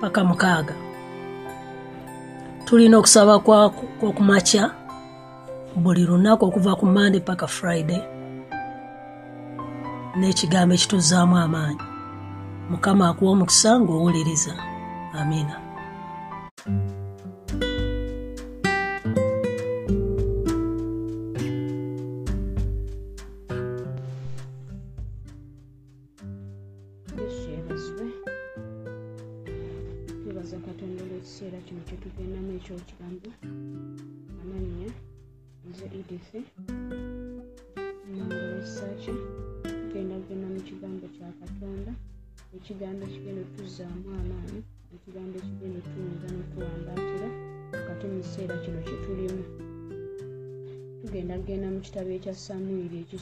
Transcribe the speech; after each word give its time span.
paka 0.00 0.24
mukaaga. 0.24 0.74
Tulina 2.64 2.98
okusaba 2.98 3.38
kwokumakya 3.98 4.70
buli 5.76 6.04
lunaku 6.06 6.44
okuva 6.44 6.76
ku 6.76 6.86
mande 6.86 7.20
paka 7.20 7.46
friday 7.46 8.02
n'ekigambo 10.18 10.74
ekituzaamu 10.74 11.36
amaanyi. 11.38 11.84
Mukama 12.70 13.08
akuwa 13.08 13.30
omukisa 13.32 13.80
ng'owuliriza. 13.80 14.54
Amiina 15.18 15.69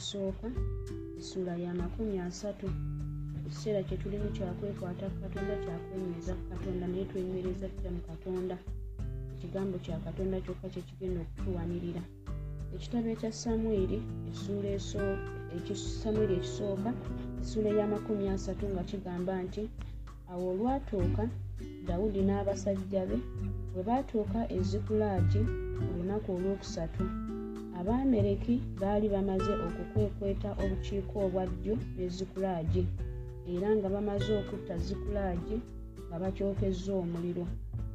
ekisooka 0.09 0.47
essula 1.19 1.55
ya 1.57 1.73
makumi 1.73 2.19
asatu. 2.19 2.67
Ekiseera 3.45 3.83
kyetulimu 3.83 4.29
kyakwekwata 4.35 5.05
ku 5.09 5.17
katonda 5.23 5.53
kyakwenyeza 5.63 6.33
ku 6.33 6.43
katonda 6.51 6.85
naye 6.87 7.05
twenywereza 7.09 7.67
tutya 7.69 7.91
mu 7.95 8.01
katonda? 8.09 8.57
Ekigambo 9.33 9.77
kya 9.85 9.97
katonda 10.05 10.41
kyokka 10.41 10.67
kyekigenda 10.73 11.19
okutuwanirira. 11.21 12.01
Ekitabo 12.75 13.07
ekya 13.13 13.31
samwiri 13.41 13.97
samwiri 16.01 16.33
ekisooka 16.39 16.91
essula 17.41 17.69
ey'amakumi 17.73 18.25
asatu 18.35 18.65
nga 18.73 18.83
kigamba 18.89 19.33
nti 19.45 19.63
awo 20.31 20.45
olwatuuka 20.53 21.23
dawudi 21.87 22.21
n'abasajja 22.25 23.01
be 23.09 23.17
bwe 23.73 23.81
baatuuka 23.87 24.39
e 24.57 24.59
zikulagi 24.69 25.41
ku 25.77 25.81
lunaku 25.97 26.27
olwokusatu 26.35 27.03
abaamereki 27.79 28.55
baali 28.81 29.07
bamaze 29.15 29.53
okukwekweta 29.67 30.49
obukiiko 30.63 31.15
obwa 31.25 31.43
ddyo 31.51 31.75
ne 31.97 32.05
zikulagi 32.15 32.83
era 33.53 33.67
nga 33.77 33.87
bamaze 33.93 34.31
okutta 34.41 34.73
zikulagi 34.85 35.57
nga 36.07 36.17
bakyokezza 36.21 36.91
omuliro 37.01 37.45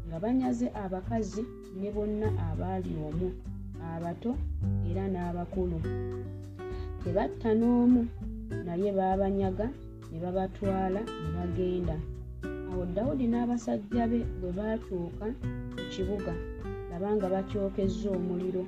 nga 0.07 0.17
banyaze 0.23 0.67
abakazi 0.85 1.43
ne 1.81 1.89
bonna 1.95 2.29
abaali 2.49 2.91
omwo 3.09 3.29
abato 3.93 4.33
era 4.91 5.05
n'abakulu. 5.13 5.79
Tebatta 7.03 7.51
n'omu 7.61 8.03
naye 8.67 8.89
baabanyaga 8.99 9.67
ne 10.11 10.19
babatwala 10.25 11.01
ne 11.21 11.29
bagenda. 11.37 11.97
Awo 12.71 12.83
dawudi 12.97 13.27
n'abasajja 13.29 14.05
be 14.11 14.21
bwe 14.41 14.51
baatuuka 14.59 15.27
ku 15.77 15.83
kibuga 15.93 16.33
labanga 16.91 17.27
bakyokezza 17.35 18.09
omuliro 18.19 18.63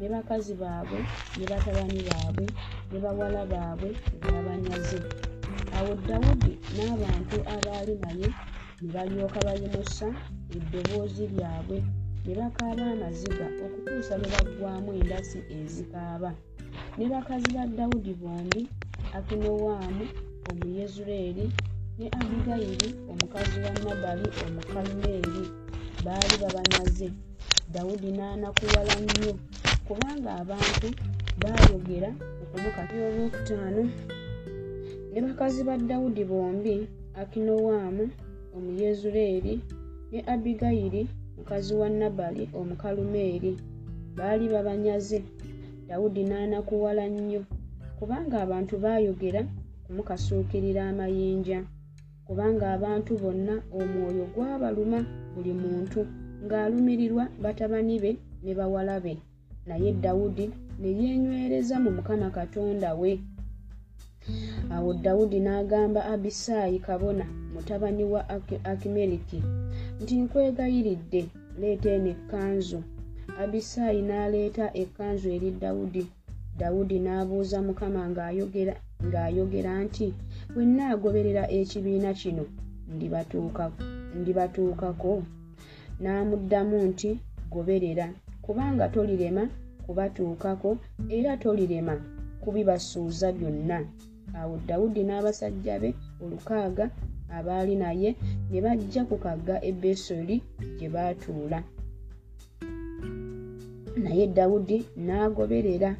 ne 0.00 0.08
bakazi 0.14 0.54
baabwe 0.62 0.98
ne 1.36 1.44
batabani 1.50 2.00
baabwe 2.08 2.46
ne 2.90 2.98
bawala 3.04 3.42
baabwe 3.52 3.90
babanyaze 4.32 4.98
awo 5.76 5.92
dawudi 6.08 6.52
n'abantu 6.76 7.36
abaali 7.54 7.94
naye 8.04 8.28
ne 8.80 8.88
balyoka 8.94 9.38
bayimusa 9.46 10.08
eddoboozi 10.56 11.24
lyabwe 11.34 11.78
ne 12.24 12.32
bakaaba 12.38 12.84
amaziga 12.94 13.46
okutuusa 13.64 14.14
lwe 14.20 14.28
baggwamu 14.34 14.90
endasi 15.00 15.38
ezikaaba. 15.58 16.30
Ne 16.96 17.04
bakazi 17.12 17.48
ba 17.56 17.64
dawudi 17.78 18.12
bombi 18.20 18.62
akinowaamu 19.16 20.04
omuyezuleeri 20.50 21.46
ne 21.98 22.06
abigayiri 22.18 22.88
omukazi 23.10 23.56
wa 23.64 23.72
nabali 23.84 24.26
omukalumeeri 24.44 25.44
baali 26.04 26.34
babanyaze 26.42 27.08
dawudi 27.74 28.08
n'anakuwala 28.16 28.94
nnyo 29.02 29.32
kubanga 29.90 30.30
abantu 30.42 30.88
baayogera 31.42 32.10
okumukati 32.42 32.94
olwokutaano 33.06 33.82
ne 35.10 35.18
bakazi 35.26 35.60
ba 35.68 35.74
dawudi 35.90 36.22
bombi 36.30 36.74
akinowaamu 37.20 38.04
omuyezuleeri 38.56 39.54
ne 40.12 40.18
abigayiri 40.32 41.02
mukazi 41.36 41.74
wa 41.80 41.88
nabali 41.88 42.44
omukalumeeri. 42.58 43.52
Baali 44.16 44.46
babanyaze. 44.54 45.18
Dawudi 45.88 46.22
n'anakuwala 46.24 47.04
nnyo. 47.08 47.42
Kubanga 47.98 48.36
abantu 48.44 48.74
baayogera 48.84 49.42
kumukasuukirira 49.84 50.82
amayinja. 50.90 51.58
Kubanga 52.26 52.64
abantu 52.76 53.12
bonna 53.22 53.54
omwoyo 53.78 54.24
gwabaluma 54.34 54.98
buli 55.34 55.52
muntu. 55.62 56.00
Ng'alumirirwa 56.44 57.24
batabani 57.42 57.96
be 58.02 58.10
ne 58.44 58.52
bawala 58.58 58.96
be 59.04 59.14
naye 59.70 59.90
dawudi 60.04 60.46
ne 60.80 60.88
yeenywereza 61.00 61.74
mu 61.84 61.90
mukama 61.96 62.28
katonda 62.38 62.90
we. 63.00 63.12
Awo 64.74 64.90
dawudi 65.04 65.38
n'agamba 65.46 66.00
abisaayi 66.12 66.78
kabona 66.86 67.24
mutabani 67.54 68.04
wa 68.12 68.20
akimeriki 68.72 69.38
nti 70.02 70.14
nkwegayiridde 70.22 71.22
leeta 71.60 71.88
eno 71.96 72.08
ekkanzu. 72.14 72.80
Abisaayi 73.42 74.00
n'aleeta 74.08 74.64
ekkanzu 74.82 75.26
eri 75.36 75.50
dawudi. 75.62 76.02
Dawudi 76.60 76.96
n'abuuza 77.04 77.58
mukama 77.66 78.00
ng'ayogera 78.10 79.72
nti 79.86 80.06
bwe 80.52 80.62
nnaagoberera 80.68 81.44
ekibiina 81.58 82.10
kino 82.20 82.44
ndibatuukako? 84.20 85.12
N'amuddamu 86.02 86.76
nti 86.90 87.10
goberera 87.52 88.06
kubanga 88.50 88.88
tolirema 88.88 89.48
kubatuukako 89.86 90.70
era 91.08 91.36
tolirema 91.36 91.94
kubibasuuza 92.42 93.28
byonna. 93.32 93.78
Awo 94.40 94.54
dawudi 94.68 95.02
n'abasajja 95.04 95.74
be 95.82 95.90
olukaaga 96.22 96.90
abaali 97.36 97.74
naye 97.82 98.10
ne 98.50 98.58
bajja 98.64 99.02
ku 99.08 99.16
kagga 99.24 99.56
e 99.70 99.72
besoli 99.72 100.36
gye 100.78 100.88
baatuula. 100.94 101.58
Naye 104.02 104.24
dawudi 104.26 104.78
n'agoberera 105.06 105.90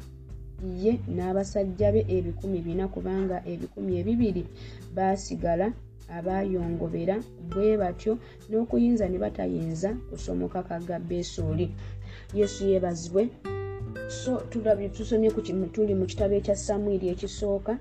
ye 0.83 0.93
n'abasajja 1.15 1.87
be 1.95 2.01
ebikumi 2.15 2.59
bina 2.65 2.85
kubanga 2.93 3.37
ebikumi 3.51 3.91
ebibiri 4.01 4.43
baasigala 4.95 5.67
abaayongobera 6.17 7.15
bwe 7.51 7.77
batyo 7.81 8.13
n'okuyinza 8.49 9.05
ne 9.07 9.17
batayinza 9.23 9.89
kusomoka 10.09 10.59
kagga 10.69 10.97
besuuli 11.09 11.65
yesu 12.33 12.65
yeebazibwe. 12.67 13.29
So 14.07 14.37
tulabye 14.49 14.89
tusomye 14.89 15.29
tuli 15.73 15.95
mu 15.95 16.05
kitabo 16.05 16.33
ekya 16.35 16.55
samwiri 16.55 17.07
ekisooka 17.13 17.79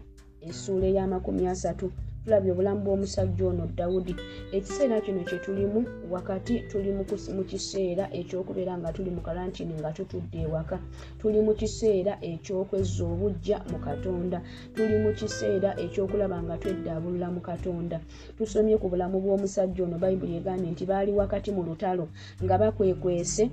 essuula 0.48 0.86
ey'amakumi 0.90 1.46
asatu 1.46 1.86
tulabye 2.24 2.52
obulamu 2.52 2.80
bw'omusajja 2.84 3.44
ono 3.50 3.64
dawudi 3.78 4.14
ekiseera 4.56 5.00
kino 5.04 5.20
kye 5.28 5.38
tulimu 5.44 5.80
wakati 6.10 6.54
tuli 6.70 6.90
mu 6.92 7.44
kiseera 7.50 8.04
ekyokubeera 8.20 8.74
nga 8.78 8.92
tuli 8.92 9.10
mu 9.16 9.20
kalantini 9.26 9.74
nga 9.80 9.90
tutudde 9.96 10.38
ewaka. 10.44 10.76
Tuli 11.20 11.40
mu 11.46 11.52
kiseera 11.60 12.12
ekyokwezza 12.30 13.04
obujja 13.12 13.56
mu 13.70 13.78
katonda. 13.86 14.38
Tuli 14.74 14.96
mu 15.02 15.10
kiseera 15.18 15.70
ekyokulaba 15.84 16.38
nga 16.44 16.56
tweddaabulula 16.60 17.28
mu 17.34 17.40
katonda. 17.40 17.96
Tusomye 18.36 18.76
ku 18.76 18.86
bulamu 18.92 19.16
bw'omusajja 19.24 19.80
ono 19.84 19.96
bayibuli 20.02 20.36
egambye 20.38 20.70
nti 20.70 20.84
baali 20.90 21.10
wakati 21.20 21.50
mu 21.56 21.62
lutalo 21.68 22.04
nga 22.44 22.54
bakwekwese 22.60 23.44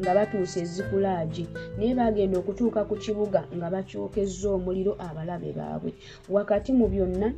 nga 0.00 0.12
batuuse 0.16 0.60
ezikulagi 0.64 1.44
naye 1.78 1.94
bagenda 1.94 2.36
okutuuka 2.38 2.80
ku 2.88 2.94
kibuga 3.02 3.40
nga 3.56 3.68
bakyokezza 3.74 4.48
omuliro 4.56 4.92
abalabe 5.06 5.50
baabwe. 5.58 5.90
Wakati 6.36 6.70
mu 6.78 6.86
byonna 6.92 7.28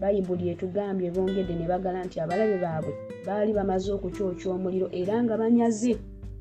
bayibuli 0.00 0.48
etugambye 0.52 1.10
bongedde 1.10 1.54
ne 1.56 1.66
bagala 1.70 2.04
nti 2.04 2.16
abalabe 2.20 2.56
baabwe 2.64 2.92
baali 3.26 3.52
bamaze 3.52 3.92
okukyokya 3.92 4.48
omuliro 4.54 4.88
era 4.92 5.14
nga 5.22 5.34
banyaze 5.40 5.92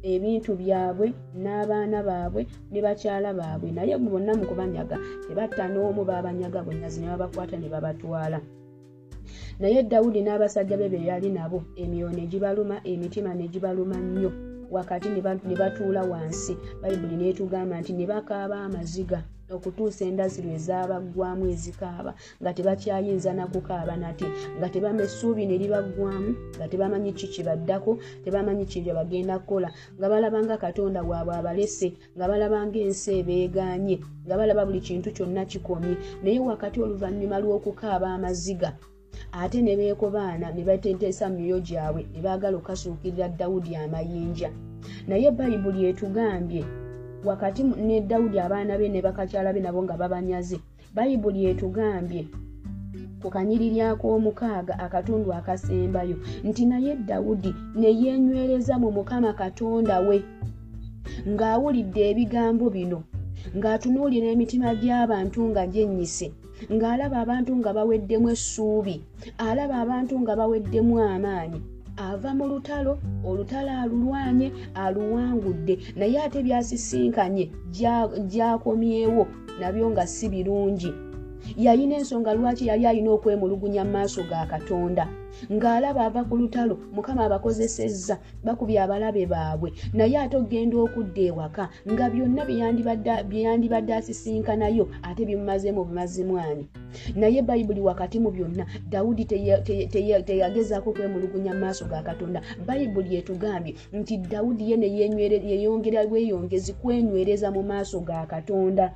ebintu 0.06 0.52
byabwe 0.62 1.08
n'abaana 1.44 2.00
baabwe 2.06 2.42
ne 2.72 2.80
bakyala 2.86 3.34
baabwe. 3.34 3.72
Naye 3.72 3.98
bonna 3.98 4.32
mu 4.38 4.46
kubanyaga 4.46 4.98
tebatta 5.26 5.66
n'omu 5.72 6.06
babanyaga 6.06 6.60
bunyazi 6.66 7.02
ne 7.02 7.08
babakwata 7.10 7.58
ne 7.58 7.68
babatwala. 7.74 8.40
Naye 9.60 9.84
dawudi 9.84 10.22
n'abasajja 10.22 10.78
be 10.78 10.90
be 10.94 11.00
yali 11.10 11.30
nabo 11.34 11.64
emyoyo 11.82 12.12
ne 12.14 12.28
gibaluma 12.30 12.76
emitima 12.86 13.34
ne 13.34 13.48
gibaluma 13.48 13.98
nnyo. 13.98 14.32
Wakati 14.70 15.10
ne 15.10 15.22
ba- 15.22 15.42
ne 15.48 15.56
batuula 15.56 16.02
wansi 16.04 16.54
bayibuli 16.82 17.16
neetugamba 17.18 17.80
nti 17.82 17.94
ne 17.94 18.06
bakaaba 18.06 18.62
amaziga 18.62 19.24
okutuusa 19.56 20.06
endazi 20.06 20.42
lwe 20.42 20.58
zaabaggwamu 20.58 21.44
ezikaaba 21.54 22.12
nga 22.42 22.52
tebakyayinza 22.54 23.34
nakukaaba 23.34 23.96
nate 23.98 24.28
nga 24.58 24.68
tebama 24.74 25.02
essuubi 25.08 25.46
ne 25.46 25.58
libaggwamu 25.62 26.32
nga 26.58 26.66
tebamanyi 26.72 27.12
ki 27.14 27.28
kibaddako 27.34 27.92
tebamanyi 28.24 28.66
ki 28.66 28.80
bye 28.82 28.94
bagenda 28.98 29.40
kukola 29.40 29.70
nga 29.98 30.08
balaba 30.10 30.40
nga 30.44 30.58
katonda 30.58 31.00
waabwe 31.10 31.34
abalese 31.40 31.90
nga 32.16 32.26
balaba 32.30 32.58
ng'ensi 32.68 33.10
ebeegaanye 33.20 33.96
nga 34.26 34.36
balaba 34.40 34.66
buli 34.68 34.82
kintu 34.88 35.10
kyonna 35.16 35.46
kikomye. 35.46 35.96
Naye 36.24 36.40
wakati 36.40 36.78
oluvannyuma 36.82 37.38
lw'okukaaba 37.44 38.08
amaziga 38.18 38.70
ate 39.32 39.62
ne 39.62 39.74
beekobaana 39.80 40.48
ne 40.52 40.64
bateteesa 40.68 41.30
mu 41.30 41.38
myoyo 41.38 41.60
gyabwe 41.68 42.02
ne 42.12 42.20
baagala 42.26 42.58
okukasuukirira 42.58 43.28
dawudi 43.40 43.72
amayinja. 43.76 44.50
Naye 45.08 45.32
bayibuli 45.38 45.80
etugambye 45.90 46.64
wakati 47.26 47.64
ne 47.64 48.02
dawudi 48.02 48.40
abaana 48.40 48.78
be 48.78 48.90
ne 48.90 49.02
bakakyala 49.02 49.54
be 49.54 49.60
nabo 49.60 49.84
nga 49.84 49.98
babanyaze. 49.98 50.58
Bayibuli 50.96 51.46
etugambye 51.52 52.24
ku 53.22 53.28
kanyiriri 53.34 53.82
ak'omukaaga 53.82 54.74
akatundu 54.86 55.30
akasembayo 55.34 56.16
nti 56.48 56.64
naye 56.70 56.92
dawudi 57.10 57.52
ne 57.80 57.90
yeenywereza 58.02 58.78
mu 58.78 58.90
mukama 58.98 59.34
katonda 59.34 59.96
we 60.08 60.18
ng'awulidde 61.32 62.02
ebigambo 62.12 62.66
bino 62.76 63.00
ng'atunuulira 63.58 64.28
emitima 64.34 64.70
gy'abantu 64.82 65.40
nga 65.50 65.64
gyennyise 65.74 66.28
ng'alaba 66.74 67.18
abantu 67.24 67.52
nga 67.60 67.72
baweddemu 67.78 68.28
essuubi 68.36 68.96
alaba 69.48 69.76
abantu 69.84 70.14
nga 70.22 70.34
baweddemu 70.40 70.94
amaanyi 71.14 71.60
ava 71.98 72.34
mu 72.34 72.48
lutalo 72.48 73.00
olutalo 73.26 73.72
alulwanye 73.84 74.52
aluwangudde. 74.76 75.78
Naye 75.96 76.22
ate 76.24 76.44
byasisinkanye 76.44 77.52
gya- 77.72 78.10
gyakomyewo 78.28 79.28
nabyo 79.60 79.90
nga 79.90 80.08
si 80.08 80.30
birungi. 80.30 80.94
Yalina 81.58 81.96
ensonga 81.98 82.34
lwaki 82.34 82.68
yali 82.68 82.86
alina 82.88 83.12
okwemulugunya 83.12 83.86
mu 83.86 83.92
maaso 83.92 84.24
ga 84.24 84.46
katonda 84.46 85.08
ng'alaba 85.52 86.06
ava 86.06 86.24
ku 86.24 86.38
lutalo 86.38 86.78
mukama 86.94 87.26
abakozesezza 87.26 88.18
bakubye 88.44 88.80
abalabe 88.82 89.26
baabwe. 89.26 89.72
Naye 89.94 90.18
ate 90.18 90.38
ogenda 90.38 90.78
okudda 90.78 91.22
ewaka 91.22 91.70
nga 91.92 92.10
byonna 92.10 92.46
bye 92.46 92.58
yandibadde- 92.62 93.24
bye 93.30 93.42
yandibadde 93.48 93.94
asisinkanayo 93.94 94.88
ate 95.04 95.26
bimumazeemu 95.26 95.84
bumazimwani 95.86 96.68
naye 97.16 97.42
bayibuli 97.42 97.82
wakati 97.82 98.20
mu 98.20 98.32
byonna 98.32 98.66
dawudi 98.90 99.26
teyagezaako 100.26 100.94
kwemulugunya 100.94 101.54
mu 101.54 101.60
maaso 101.60 101.86
ga 101.86 102.02
katonda. 102.04 102.42
Bayibuli 102.68 103.16
etugambye 103.20 103.76
nti 103.94 104.18
dawudi 104.18 104.72
ye 104.72 104.78
ne 104.78 104.88
yeenywere- 104.88 105.44
yeyongera 105.44 106.08
bweyongezi 106.08 106.74
kwenywereza 106.74 107.52
mu 107.52 107.64
maaso 107.64 108.00
ga 108.00 108.26
katonda. 108.26 108.94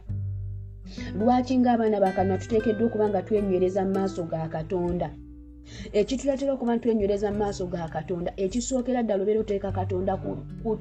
Lwaki 1.20 1.58
ng'abaana 1.58 2.00
bakana 2.02 2.38
tuteekeddwa 2.38 2.88
okuba 2.88 3.10
nga 3.10 3.22
twenywereza 3.22 3.86
mu 3.86 3.92
maaso 3.94 4.24
ga 4.24 4.48
katonda 4.50 5.10
ekituletera 5.94 6.54
okuba 6.54 6.75
ntwenywereza 6.75 7.31
mu 7.31 7.38
maaso 7.38 7.66
ga 7.68 7.88
katonda 7.88 8.31
ekisookera 8.38 9.04
ddala 9.04 9.24
obeera 9.24 9.39
oteeka 9.42 9.71
katonda 9.71 10.13
ku, 10.18 10.31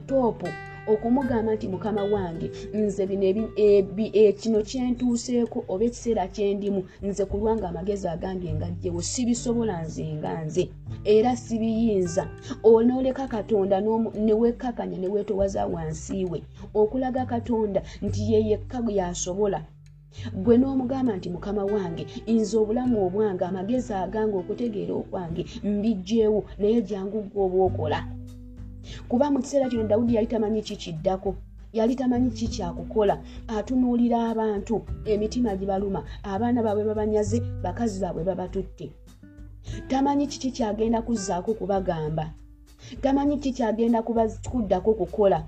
toopu 0.08 0.48
okumugamba 0.88 1.54
nti 1.54 1.68
mukama 1.68 2.02
wange 2.04 2.50
nze 2.74 3.06
bino 3.06 3.48
e- 3.56 4.32
kino 4.40 4.58
kyentuuseeko 4.68 5.64
oba 5.68 5.84
ekiseera 5.84 6.24
kyendimu 6.34 6.80
nze 7.02 7.24
ku 7.28 7.36
lwanga 7.40 7.68
amagezi 7.68 8.08
agange 8.08 8.48
ngajjewo 8.52 9.02
sibisobola 9.02 9.82
nze 9.84 10.04
nga 10.16 10.44
nze 10.44 10.64
era 11.04 11.36
sibiyinza. 11.36 12.24
Onooleka 12.64 13.28
katonda 13.28 13.80
n'omu- 13.80 14.14
ne 14.16 14.32
wekkakanya 14.32 14.98
ne 14.98 15.08
weetowaza 15.08 15.66
wansi 15.66 16.24
we 16.24 16.42
okulaga 16.74 17.26
katonda 17.26 17.80
nti 18.02 18.32
ye 18.32 18.38
yekka 18.48 18.78
yasobola 18.98 19.60
gwe 20.42 20.54
n'omugamba 20.58 21.16
nti 21.16 21.28
mukama 21.30 21.62
wange 21.64 22.06
nze 22.26 22.56
obulamu 22.62 22.96
obwange 23.06 23.44
amagezi 23.44 23.92
agange 23.94 24.36
okutegeera 24.42 24.94
okwange 25.00 25.42
mbijjeewo 25.64 26.40
naye 26.58 26.78
jangu 26.88 27.18
gwe 27.30 27.40
oba 27.44 27.58
okola. 27.68 27.98
Kuba 29.08 29.30
mu 29.32 29.38
kiseera 29.42 29.68
kino 29.70 29.84
dawudi 29.90 30.14
yali 30.14 30.26
tamanyi 30.26 30.62
kikiddako 30.62 31.30
yali 31.72 31.94
tamanyi 31.94 32.30
ki 32.30 32.46
kyakukola. 32.48 33.14
Atunuulira 33.56 34.18
abantu 34.30 34.74
emitima 35.04 35.56
gibaluma 35.56 36.00
abaana 36.22 36.62
baabwe 36.62 36.84
babanyaze 36.84 37.38
bakazi 37.64 38.00
baabwe 38.00 38.24
babatutte. 38.24 38.86
Tamanyi 39.88 40.26
kiki 40.26 40.50
kyagenda 40.50 41.02
kuzzaako 41.02 41.54
kubagamba? 41.54 42.32
Tamanyi 43.02 43.36
ki 43.38 43.52
kyagenda 43.52 44.02
kuddako 44.02 44.94
kukola 44.94 45.44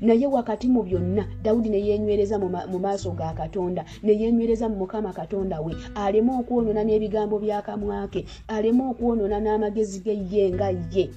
naye 0.00 0.26
wakati 0.26 0.68
mu 0.68 0.82
byonna 0.82 1.24
dawudi 1.42 1.68
ne 1.70 1.78
yeenywereza 1.86 2.38
mu 2.38 2.48
ma- 2.48 2.66
mu 2.66 2.78
maaso 2.78 3.10
ga 3.12 3.32
katonda 3.34 3.84
ne 4.02 4.12
yeenywereza 4.12 4.68
mu 4.68 4.76
mukama 4.76 5.12
katonda 5.12 5.60
we 5.60 5.72
aleme 5.94 6.32
okwonoona 6.40 6.82
n'ebigambo 6.84 7.38
by'akamwa 7.38 8.08
ke 8.12 8.24
aleme 8.48 8.82
okwonoona 8.90 9.38
n'amagezi 9.40 10.00
ge 10.04 10.14
ye 10.30 10.50
nga 10.54 10.68
ye. 10.94 11.10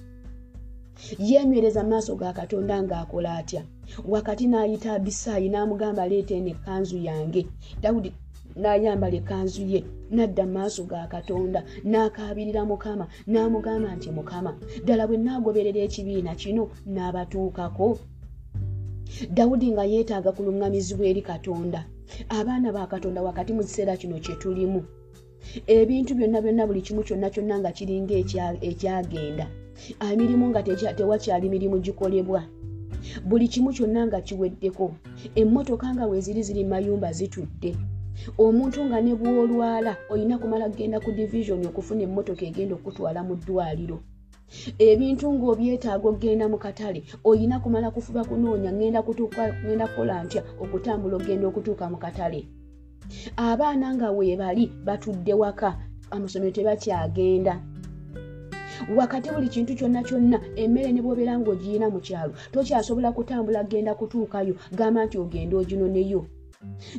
Yeenywereza 1.19 1.83
mu 1.83 1.89
maaso 1.89 2.15
ga 2.15 2.33
katonda 2.33 2.81
ng'akola 2.83 3.35
atya? 3.37 3.61
Wakati 4.07 4.47
n'ayita 4.47 4.93
abisaayi 4.97 5.49
n'amugamba 5.49 6.03
aleeta 6.03 6.33
eno 6.35 6.49
ekkanzu 6.55 6.97
yange. 6.97 7.41
Dawudi 7.81 8.11
n'ayambala 8.55 9.15
ekkanzu 9.19 9.61
ye 9.67 9.79
n'adda 10.15 10.43
mu 10.47 10.53
maaso 10.57 10.83
ga 10.87 11.07
katonda 11.11 11.59
n'akaabirira 11.83 12.63
mukama 12.65 13.05
n'amugamba 13.27 13.89
nti 13.95 14.09
mukama 14.15 14.51
ddala 14.83 15.03
bwe 15.07 15.17
naagoberera 15.19 15.79
ekibiina 15.87 16.31
kino 16.39 16.63
n'abatuukako 16.93 17.87
dawudi 19.29 19.71
nga 19.71 19.83
yeetaaga 19.85 20.31
kuluŋŋamizibwa 20.31 21.05
eri 21.07 21.21
katonda. 21.21 21.85
Abaana 22.29 22.71
ba 22.71 22.87
katonda 22.87 23.21
wakati 23.21 23.53
mu 23.53 23.61
kiseera 23.63 23.97
kino 23.97 24.19
kye 24.19 24.35
tulimu. 24.35 24.81
Ebintu 25.67 26.15
byonna 26.15 26.41
byonna 26.41 26.67
buli 26.67 26.81
kimu 26.81 27.03
kyonna 27.03 27.29
kyonna 27.29 27.59
nga 27.59 27.71
kiringa 27.71 28.13
ekya- 28.21 28.57
ekyagenda. 28.61 29.45
Emirimu 30.11 30.45
nga 30.49 30.63
tewakyali 30.97 31.49
mirimu 31.49 31.77
gikolebwa. 31.79 32.41
Buli 33.25 33.47
kimu 33.47 33.69
kyonna 33.73 34.07
nga 34.07 34.21
kiweddeko. 34.21 34.91
Emmotoka 35.35 35.87
nga 35.93 36.05
weeziri 36.09 36.41
ziri 36.43 36.63
mayumba 36.63 37.11
zitudde. 37.13 37.75
Omuntu 38.37 38.79
nga 38.87 39.01
ne 39.01 39.13
bw'olwala 39.13 39.97
olina 40.09 40.37
kumala 40.39 40.69
kgenda 40.71 40.99
ku 41.03 41.11
division 41.11 41.59
okufuna 41.67 42.01
emmotoka 42.07 42.45
egenda 42.45 42.73
okutwala 42.75 43.19
mu 43.27 43.35
ddwaliro 43.35 43.97
ebintu 44.87 45.25
ng'obyetaaga 45.33 46.07
okgenda 46.09 46.45
mu 46.51 46.57
katale 46.57 46.99
olina 47.29 47.59
kumala 47.63 47.91
kufuba 47.91 48.21
kunoonya 48.29 48.71
ngenda 48.73 49.01
kukola 49.01 50.23
ntya? 50.23 50.41
Okutambula 50.63 51.15
okgenda 51.17 51.45
okutuuka 51.47 51.85
mu 51.91 51.97
katale. 51.97 52.41
Abaana 53.37 53.87
nga 53.95 54.07
weebali 54.17 54.65
batudde 54.85 55.33
waka 55.41 55.69
amasomero 56.11 56.51
tebakyagenda. 56.51 57.55
Wakati 58.97 59.29
buli 59.31 59.47
kintu 59.47 59.75
kyonna 59.75 60.03
kyonna 60.03 60.37
emmere 60.61 60.91
ne 60.91 61.01
bw'obeera 61.01 61.33
ng'ogiyina 61.39 61.87
mu 61.93 61.99
kyalo 62.05 62.33
tokyasobola 62.51 63.11
kutambula 63.15 63.63
kgenda 63.63 63.95
kutuukayo 63.95 64.53
gamba 64.77 65.05
nti 65.05 65.15
ogenda 65.17 65.55
oginoneyo 65.57 66.21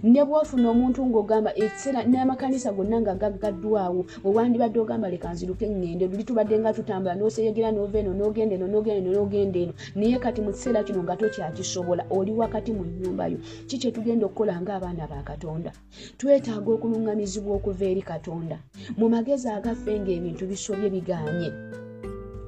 ne 0.03 0.23
bwofuna 0.25 0.67
omuntu 0.71 1.01
ng'ogamba 1.07 1.51
ekiseera 1.65 2.01
n'amakanisa 2.11 2.73
gonna 2.77 2.97
nga 3.01 3.15
gaggaddwawo 3.21 4.01
wewandibadde 4.25 4.79
ogamba 4.81 5.09
leka 5.13 5.33
nziruke 5.33 5.67
ŋŋende. 5.69 6.05
Luli 6.11 6.25
tubadde 6.25 6.57
nga 6.59 6.73
tutambula 6.77 7.15
n'oseyegira 7.17 7.71
n'ova 7.73 7.99
eno 8.01 8.13
n'ogenda 8.19 8.55
eno 8.57 8.67
n'ogenda 8.69 9.01
eno 9.03 9.11
n'ogenda 9.15 9.59
eno. 9.65 9.73
Naye 9.97 10.19
kati 10.19 10.41
mu 10.45 10.51
kiseera 10.55 10.87
kino 10.87 11.01
nga 11.03 11.17
tokyakisobola 11.21 12.03
oli 12.17 12.33
wakati 12.33 12.71
mu 12.77 12.85
nnyumba 12.85 13.25
yo 13.33 13.39
ki 13.69 13.77
kye 13.81 13.91
tugenda 13.95 14.27
okukola 14.27 14.55
ng'abaana 14.63 15.05
ba 15.11 15.21
katonda? 15.29 15.71
Twetaaga 16.19 16.71
okuluŋŋamizibwa 16.77 17.53
okuva 17.59 17.85
eri 17.91 18.03
katonda. 18.03 18.57
Mu 18.99 19.07
magezi 19.13 19.49
agaffe 19.49 19.93
ng'ebintu 20.01 20.45
bisobye 20.51 20.89
biganye 20.95 21.51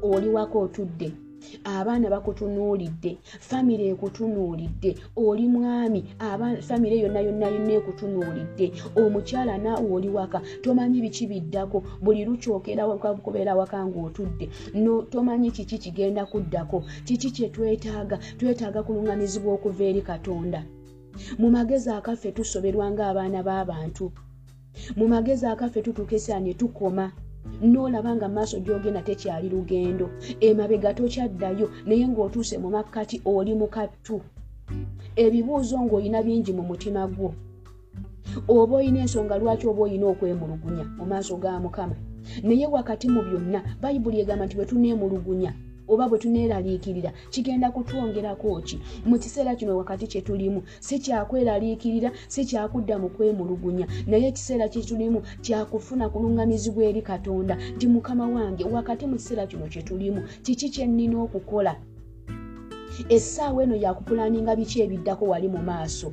oli 0.03 0.29
wako 0.29 0.61
otudde 0.61 1.28
abaana 1.65 2.07
bakutunuulidde 2.11 3.19
famire 3.49 3.85
ekutunuulidde 3.93 4.91
oli 5.17 5.45
mwami 5.49 6.01
famire 6.69 6.97
yonna 7.03 7.21
yonna 7.27 7.47
yonna 7.55 7.73
ekutunuulidde. 7.79 8.67
Omukyala 9.01 9.59
naawe 9.59 9.89
oli 9.97 10.09
waka 10.09 10.41
tomanyi 10.63 11.01
biki 11.05 11.27
biddako 11.31 11.79
buli 12.03 12.25
lukyokerakubeera 12.25 13.55
waka 13.55 13.87
ngaotudde 13.87 14.47
no 14.75 15.03
tomanyi 15.03 15.51
kiki 15.51 15.79
kigenda 15.79 16.27
kuddako 16.27 16.85
kiki 17.07 17.31
kyetwetaaga 17.31 18.17
twetaaga 18.39 18.81
kuluŋŋamizibwa 18.87 19.51
okuva 19.57 19.85
eri 19.91 20.03
katonda. 20.03 20.61
Mu 21.39 21.49
magezi 21.51 21.91
akaffe 21.91 22.33
tusoberwa 22.33 22.87
ng'abaana 22.91 23.41
b'abantu. 23.47 24.07
Mu 24.97 25.09
magezi 25.09 25.47
akaffe 25.47 25.83
tutuuka 25.83 26.15
esaa 26.17 26.41
ne 26.41 26.55
tukoma 26.55 27.13
n'olaba 27.63 28.17
nga 28.17 28.29
maaso 28.29 28.57
gy'ogenda 28.61 29.03
tekyali 29.03 29.49
lugendo. 29.49 30.11
Emabega 30.41 30.95
tokyaddayo 30.95 31.67
naye 31.87 32.05
ng'otuuse 32.09 32.59
mu 32.63 32.69
makkati 32.71 33.17
oli 33.25 33.55
mukattu 33.55 34.21
ebibuuzo 35.17 35.77
ng'olina 35.85 36.23
bingi 36.23 36.53
mu 36.53 36.63
mutima 36.63 37.03
gwo. 37.07 37.31
Oba 38.49 38.77
olina 38.77 39.01
ensonga 39.01 39.39
lwaki 39.41 39.67
oba 39.67 39.83
olina 39.83 40.07
okwemulugunya 40.13 40.85
mu 40.99 41.05
maaso 41.11 41.37
ga 41.43 41.61
mukama? 41.61 41.97
Naye 42.43 42.67
wakati 42.67 43.09
mu 43.09 43.23
byonna 43.23 43.61
bayibuli 43.81 44.21
egamba 44.21 44.45
nti 44.47 44.57
bwe 44.57 44.67
tuneemulugunya 44.67 45.53
oba 45.89 46.09
bwe 46.09 46.19
tuneeraliikirira 46.19 47.13
kigenda 47.31 47.71
kutwongerako 47.71 48.61
ki? 48.61 48.81
Mu 49.07 49.19
kiseera 49.19 49.55
kino 49.55 49.77
wakati 49.77 50.07
kye 50.07 50.21
tulimu 50.21 50.63
si 50.81 50.99
kyakweraliikirira 50.99 52.11
si 52.29 52.45
kyakudda 52.45 52.99
mu 52.99 53.09
kwemulugunya. 53.09 53.87
Naye 54.07 54.29
ekiseera 54.29 54.69
kye 54.69 54.83
tulimu 54.83 55.23
kyakufuna 55.43 56.09
kuluŋŋamizibwa 56.13 56.85
eri 56.85 57.03
katonda. 57.03 57.59
Nti 57.77 57.87
mukama 57.87 58.27
wange 58.29 58.65
wakati 58.65 59.07
mu 59.07 59.17
kiseera 59.17 59.47
kino 59.47 59.67
kye 59.67 59.83
tulimu 59.83 60.21
kiki 60.43 60.69
kye 60.71 60.87
nnina 60.87 61.17
okukola? 61.25 61.77
Essaawa 63.09 63.63
eno 63.63 63.77
yakupulaninga 63.77 64.57
biki 64.57 64.81
ebiddako 64.85 65.25
wali 65.33 65.49
mu 65.49 65.59
maaso? 65.59 66.13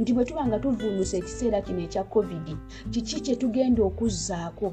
Nti 0.00 0.12
bwe 0.12 0.24
tuba 0.24 0.46
nga 0.46 0.58
tuvuunusa 0.58 1.16
ekiseera 1.16 1.62
kino 1.62 1.80
ekya 1.86 2.04
covid 2.04 2.46
kiki 2.92 3.20
kye 3.24 3.34
tugenda 3.36 3.82
okuzzaako? 3.82 4.68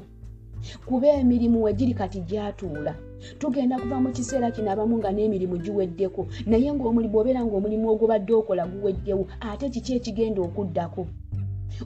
Kuba 0.86 1.08
emirimu 1.08 1.62
wegiri 1.64 1.94
kati 1.94 2.20
gyatuula 2.20 2.94
tugenda 3.38 3.78
kuva 3.78 4.00
mu 4.00 4.10
kiseera 4.12 4.50
kino 4.50 4.70
abamu 4.70 4.98
nga 4.98 5.10
n'emirimu 5.12 5.56
giweddeko. 5.58 6.26
Naye 6.46 6.72
ngaomulimu 6.72 7.18
obeera 7.18 7.44
ngaomulimu 7.44 7.86
ogubadde 7.92 8.32
okola 8.32 8.66
guweddewo 8.66 9.24
ate 9.40 9.68
kiki 9.70 9.96
ekigenda 9.98 10.40
okuddako? 10.42 11.02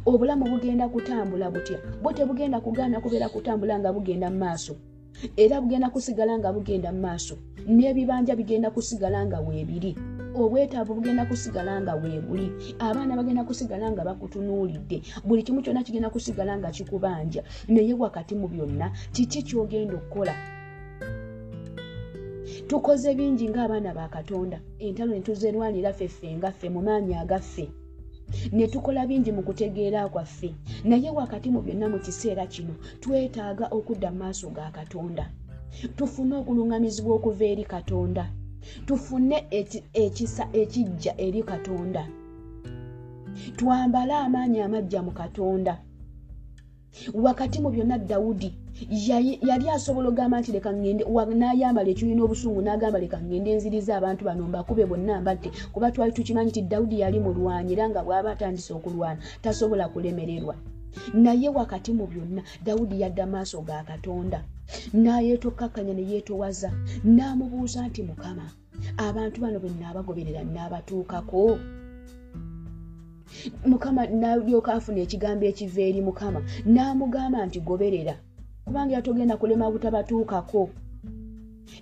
Obulamu 0.07 0.45
bugenda 0.50 0.88
kutambula 0.88 1.50
butya? 1.50 1.78
Bwo 2.02 2.12
tebugenda 2.12 2.61
kugaana 2.61 3.00
kubeera 3.00 3.28
kutambula 3.28 3.78
nga 3.78 3.92
bugenda 3.92 4.30
mu 4.30 4.38
maaso. 4.38 4.75
Era 5.37 5.61
bugenda 5.61 5.90
kusigala 5.90 6.38
nga 6.38 6.52
bugenda 6.52 6.92
mu 6.92 7.00
maaso. 7.00 7.35
N'ebibanja 7.66 8.37
bigenda 8.37 8.71
kusigala 8.71 9.26
nga 9.26 9.40
weebiri 9.40 9.97
obwetaavu 10.38 10.95
bugenda 10.95 11.25
kusigala 11.26 11.80
nga 11.80 11.95
weebuli 11.95 12.52
abaana 12.78 13.16
bagenda 13.16 13.45
kusigala 13.45 13.90
nga 13.90 14.04
bakutunuulidde. 14.04 15.02
Buli 15.26 15.42
kimu 15.42 15.62
kyonna 15.62 15.83
kigenda 15.83 16.11
kusigala 16.11 16.59
nga 16.59 16.71
kikubanja. 16.71 17.42
Naye 17.68 17.95
wakati 17.95 18.35
mu 18.35 18.49
byonna 18.49 18.92
kiki 19.12 19.42
kyogenda 19.42 19.95
okukola 19.97 20.57
tukoze 22.68 23.14
bingi 23.14 23.48
ng'abaana 23.48 23.94
ba 23.94 24.08
katonda. 24.08 24.60
Entalo 24.78 25.12
ne 25.14 25.20
tuzerwanira 25.20 25.92
ffeffe 25.92 26.37
ngaffe 26.37 26.68
mu 26.68 26.80
maanyi 26.82 27.14
agaffe. 27.14 27.66
Ne 28.52 28.66
tukola 28.68 29.06
bingi 29.06 29.32
mu 29.32 29.42
kutegeera 29.42 30.08
kwaffe. 30.08 30.54
Naye 30.84 31.10
wakati 31.10 31.48
mu 31.50 31.60
byonna 31.62 31.88
mu 31.88 31.98
kiseera 31.98 32.46
kino 32.46 32.75
twetaaga 33.00 33.66
okudda 33.72 34.10
mu 34.12 34.18
maaso 34.18 34.50
ga 34.50 34.70
katonda. 34.70 35.25
Tufune 35.96 36.34
okuluŋŋamizibwa 36.37 37.14
okuva 37.16 37.44
eri 37.44 37.64
katonda. 37.64 38.25
Tufune 38.87 39.46
ekisa 39.94 40.44
ekijja 40.52 41.12
eri 41.16 41.42
katonda. 41.42 42.04
Twambale 43.56 44.14
amaanyi 44.14 44.60
amajja 44.60 45.02
mu 45.02 45.12
katonda. 45.12 45.80
Wakati 47.14 47.60
mu 47.60 47.70
byonna 47.70 47.98
dawudi 47.98 48.50
yali 49.49 49.66
asobola 49.70 50.08
ogamba 50.08 50.40
nti 50.40 50.52
leka 50.52 50.70
ŋŋende 50.73 51.04
n'ayambala 51.38 51.88
ekinyina 51.90 52.23
obusungu 52.25 52.61
n'agamba 52.62 52.99
leka 53.02 53.18
ŋŋende 53.18 53.50
nziriza 53.56 53.92
abantu 53.97 54.23
bano 54.25 54.42
mbakube 54.49 54.85
bonna 54.90 55.20
mbadde. 55.20 55.49
Kuba 55.73 55.92
twali 55.92 56.12
tukimanyi 56.12 56.50
nti 56.50 56.62
dawudi 56.62 57.00
yali 57.02 57.18
mulwanyi 57.25 57.73
era 57.75 57.85
nga 57.90 58.00
bw'aba 58.06 58.30
atandise 58.32 58.70
okulwana 58.78 59.20
tasobola 59.42 59.85
kulemererwa. 59.92 60.54
Naye 61.14 61.49
wakati 61.49 61.90
mu 61.99 62.04
byonna 62.11 62.42
dawudi 62.66 63.00
yadda 63.02 63.25
maaso 63.26 63.61
ga 63.68 63.82
katonda. 63.88 64.40
N'ayeetokkakkanya 65.02 65.94
ne 65.94 66.04
yeetowaza 66.11 66.70
n'amubuuza 67.14 67.80
nti 67.88 68.00
mukama 68.08 68.47
abantu 69.08 69.37
bano 69.42 69.58
bwe 69.61 69.70
naabagoberera 69.80 70.42
naabatuukako 70.44 71.58
mukama 73.70 74.02
nalyoka 74.20 74.70
afuna 74.75 75.00
ekigambo 75.04 75.44
ekiva 75.50 75.82
eri 75.88 76.00
mukama 76.08 76.40
n'amugamba 76.75 77.38
nti 77.47 77.58
goberera 77.68 78.14
kubanga 78.68 78.94
yatogenda 78.94 79.37
kulema 79.37 79.70
butabatuukako. 79.70 80.68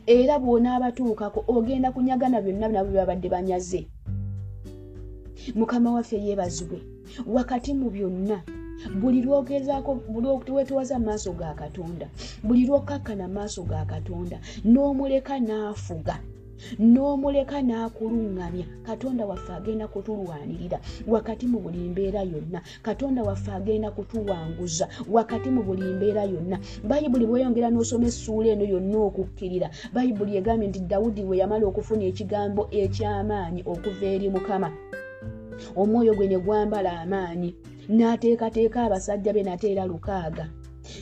Era 0.07 0.38
bw'onaabatuukako 0.38 1.45
ogenda 1.49 1.90
kunyagana 1.93 2.38
byonna 2.40 2.69
nabo 2.69 2.90
byabadde 2.95 3.28
banyaze. 3.28 3.87
Mukama 5.55 5.90
waffe 5.93 6.16
yeebazibwe 6.23 6.78
wakati 7.26 7.75
mu 7.75 7.90
byonna 7.90 8.38
buli 9.00 9.23
lwogezaako 9.23 9.99
wetuwaza 10.55 10.99
maaso 10.99 11.33
ga 11.33 11.55
katonda 11.55 12.07
buli 12.43 12.66
lwokkakkana 12.66 13.28
maaso 13.28 13.62
ga 13.62 13.85
katonda 13.85 14.38
n'omuleka 14.64 15.40
n'afuga 15.40 16.19
n'omuleka 16.79 17.63
n'akuluŋŋamya 17.63 18.67
katonda 18.87 19.27
waffe 19.27 19.53
agenda 19.53 19.87
kutulwanirira 19.89 20.79
wakati 21.07 21.47
mu 21.47 21.59
buli 21.61 21.79
mbeera 21.89 22.23
yonna. 22.23 22.61
Katonda 22.83 23.23
waffe 23.23 23.51
agenda 23.53 23.91
kutuwanguza 23.91 24.89
wakati 25.11 25.49
mu 25.51 25.63
buli 25.63 25.83
mbeera 25.97 26.25
yonna. 26.25 26.57
Bayibuli 26.89 27.27
bweyongera 27.27 27.71
n'osoma 27.71 28.07
essuula 28.07 28.49
eno 28.55 28.65
yonna 28.65 28.99
okukkirira. 29.09 29.69
Bayibuli 29.95 30.37
egambye 30.37 30.69
nti 30.69 30.81
dawudi 30.91 31.23
bwe 31.25 31.39
yamala 31.41 31.65
okufuna 31.67 32.05
ekigambo 32.11 32.63
eky'amaanyi 32.83 33.61
okuva 33.73 34.07
eri 34.15 34.29
mukama. 34.35 34.69
Omwoyo 35.81 36.13
gwe 36.15 36.27
ne 36.29 36.39
gwambala 36.45 36.91
amaanyi. 37.03 37.51
N'ateekateeka 37.97 38.79
abasajja 38.87 39.31
be 39.33 39.43
nate 39.43 39.67
era 39.73 39.85
lukaaga 39.87 40.47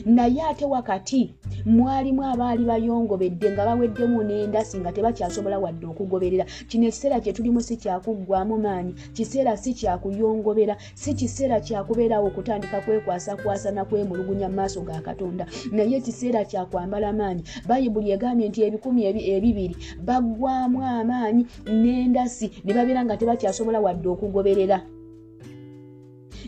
naye 0.05 0.41
ate 0.41 0.65
wakati 0.65 1.35
mwalimu 1.65 2.23
abaali 2.23 2.65
bayongobedde 2.65 3.51
nga 3.51 3.65
baweddemu 3.65 4.23
n'endasi 4.23 4.77
nga 4.77 4.91
tebakyasobola 4.91 5.59
wadde 5.59 5.85
okugoberera. 5.87 6.45
Kino 6.69 6.87
ekiseera 6.87 7.19
kye 7.19 7.33
tulimu 7.33 7.61
si 7.61 7.77
kyakuggwamu 7.77 8.57
maanyi. 8.57 8.93
Kiseera 9.13 9.57
si 9.57 9.73
kyakuyongobera 9.73 10.77
si 10.93 11.13
kiseera 11.13 11.59
kyakubeerawo 11.59 12.27
okutandika 12.27 12.81
kwekwasakwasa 12.81 13.71
nakwemulugunya 13.71 14.49
mu 14.49 14.55
maaso 14.55 14.81
ga 14.81 15.01
katonda. 15.01 15.45
Naye 15.71 15.97
ekiseera 15.97 16.45
kyakwambala 16.45 17.13
maanyi. 17.13 17.43
Bayibuli 17.67 18.11
egambye 18.11 18.49
nti 18.49 18.59
ebikumi 18.63 19.01
ebibiri 19.35 19.75
baggwamu 20.07 20.83
amaanyi 20.83 21.43
n'endasi 21.67 22.47
ne 22.63 22.71
babeera 22.73 23.05
nga 23.05 23.17
tebakyasobola 23.17 23.79
wadde 23.79 24.07
okugoberera 24.09 24.94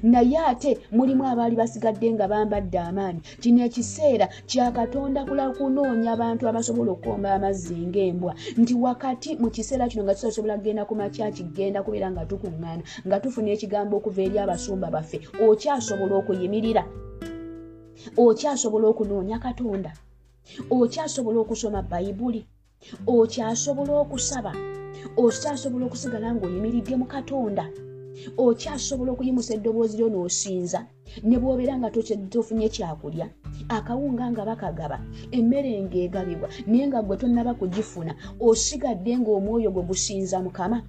naye 0.04 0.38
ate 0.38 0.78
mulimu 0.92 1.28
abaali 1.28 1.56
basigadde 1.56 2.14
nga 2.14 2.28
bambadde 2.28 2.80
amaanyi. 2.80 3.22
Kino 3.42 3.64
ekiseera 3.66 4.28
kyakatonda 4.46 5.26
kunoonya 5.58 6.12
abantu 6.14 6.48
abasobola 6.48 6.92
okukomba 6.92 7.34
amazzi 7.34 7.76
ng'embwa. 7.76 8.34
Nti 8.58 8.74
wakati 8.74 9.36
mu 9.42 9.50
kiseera 9.50 9.88
kino 9.88 10.04
nga 10.04 10.16
tutasobola 10.16 10.58
kugenda 10.58 10.86
ku 10.86 10.96
makya 10.96 11.32
kigenda 11.32 11.84
kubeera 11.84 12.12
nga 12.12 12.26
tukuŋŋaana 12.26 12.84
nga 13.08 13.20
tufuna 13.20 13.50
ekigambo 13.56 13.98
okuva 13.98 14.22
eri 14.22 14.38
abasumba 14.40 14.88
baffe. 14.90 15.18
Okyasobola 15.42 16.14
okuyimirira? 16.22 16.84
Okyasobola 18.18 18.86
okunoonya 18.88 19.40
katonda? 19.40 19.92
Okyasobola 20.70 21.38
okusoma 21.40 21.82
bayibuli 21.82 22.42
okyasobola 23.08 23.94
okusaba? 24.04 24.52
Okyasobola 25.18 25.86
okusigala 25.86 26.34
ng'oyimiridde 26.34 26.94
mu 27.00 27.06
katonda 27.06 27.66
okyasobola 28.38 29.12
okuyimusa 29.12 29.54
eddoboozi 29.58 29.98
lyo 29.98 30.08
n'osinza. 30.10 30.80
Ne 31.24 31.38
bw'obeera 31.42 31.74
nga 31.78 31.90
tofunye 32.32 32.68
kyakulya 32.70 33.28
akawunga 33.78 34.26
nga 34.32 34.44
bakagaba 34.50 34.98
emmere 35.32 35.72
ng'egabibwa 35.84 36.48
naye 36.68 36.86
nga 36.88 37.02
gwe 37.02 37.18
tonnaba 37.18 37.54
kugifuna 37.60 38.14
osigadde 38.40 39.12
ng'omwoyo 39.18 39.70
gwe 39.72 39.84
gusinza 39.90 40.38
mukama. 40.46 40.80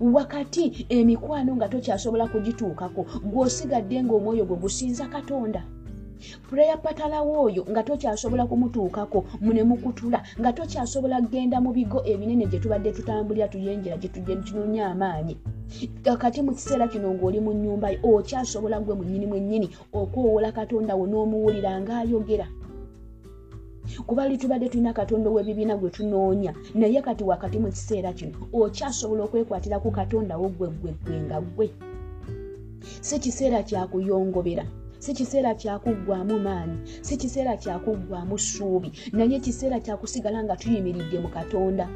Wakati 0.00 0.86
emikwano 0.88 1.56
nga 1.56 1.68
tokyasobola 1.68 2.26
kugituukako 2.32 3.02
gw'osigadde 3.30 3.96
ng'omwoyo 4.02 4.44
gwe 4.44 4.56
gusinza 4.62 5.04
katonda 5.08 5.62
puleya 6.48 6.76
patalawo 6.76 7.32
oyo 7.46 7.62
nga 7.70 7.82
tokyasobola 7.82 8.46
kumutuukako 8.46 9.24
mune 9.40 9.62
mukutula 9.68 10.18
nga 10.40 10.52
tokyasobola 10.52 11.20
kgenda 11.20 11.60
mu 11.60 11.70
bigo 11.76 12.00
ebinene 12.12 12.46
gye 12.50 12.58
tubadde 12.58 12.92
tutambulira 12.92 13.48
tuyenjera 13.48 13.96
gye 13.96 14.08
tunonya 14.08 14.86
amaanyi. 14.92 15.36
Kakati 16.04 16.42
mu 16.42 16.52
kiseera 16.56 16.88
kino 16.88 17.08
ng'oli 17.14 17.40
mu 17.40 17.52
nnyumba 17.52 17.90
yo 17.90 17.98
okyasobola 18.16 18.80
gwe 18.80 18.94
mwennyini 18.94 19.26
mwennyini 19.26 19.68
okwowola 19.92 20.52
katonda 20.52 20.92
wo 20.98 21.04
n'omuwulira 21.06 21.70
ng'ayogera. 21.80 22.46
Kuba 24.06 24.28
litubadde 24.28 24.68
tulina 24.68 24.92
katonda 24.92 25.30
ow'ebibiina 25.30 25.76
gwe 25.76 25.90
tunoonya 25.90 26.52
naye 26.74 27.02
kati 27.02 27.24
wakati 27.24 27.58
mu 27.58 27.68
kiseera 27.74 28.12
kino 28.18 28.38
okyasobola 28.52 29.22
okwekwatira 29.24 29.78
ku 29.82 29.90
katonda 29.90 30.34
wo 30.40 30.48
gwe 30.48 30.68
gwe 30.78 30.92
gwe 31.04 31.16
nga 31.24 31.38
gwe. 31.40 31.68
Si 33.00 33.18
kiseera 33.18 33.62
kyakuyongobera 33.62 34.64
si 34.98 35.10
kiseera 35.14 35.54
kyakuggwamu 35.54 36.38
maanyi 36.38 36.78
si 37.06 37.16
kiseera 37.16 37.56
kyakuggwamu 37.56 38.38
ssuubi 38.38 38.92
naye 39.12 39.38
kiseera 39.40 39.80
kyakusigala 39.80 40.44
nga 40.44 40.56
tuyimiridde 40.56 41.18
mu 41.24 41.28
katonda. 41.28 41.86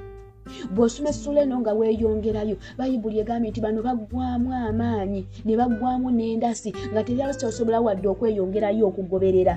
Bw'osoma 0.74 1.10
essula 1.12 1.40
eno 1.44 1.60
nga 1.60 1.72
weeyongerayo 1.78 2.56
bayibuli 2.78 3.16
egambye 3.22 3.50
nti 3.50 3.60
bano 3.60 3.80
baggwamu 3.86 4.48
amaanyi 4.52 5.22
ne 5.44 5.54
baggwamu 5.60 6.08
n'endasi 6.10 6.70
nga 6.92 7.04
teryasobola 7.06 7.78
wadde 7.84 8.08
okweyongerayo 8.08 8.82
okugoberera. 8.90 9.54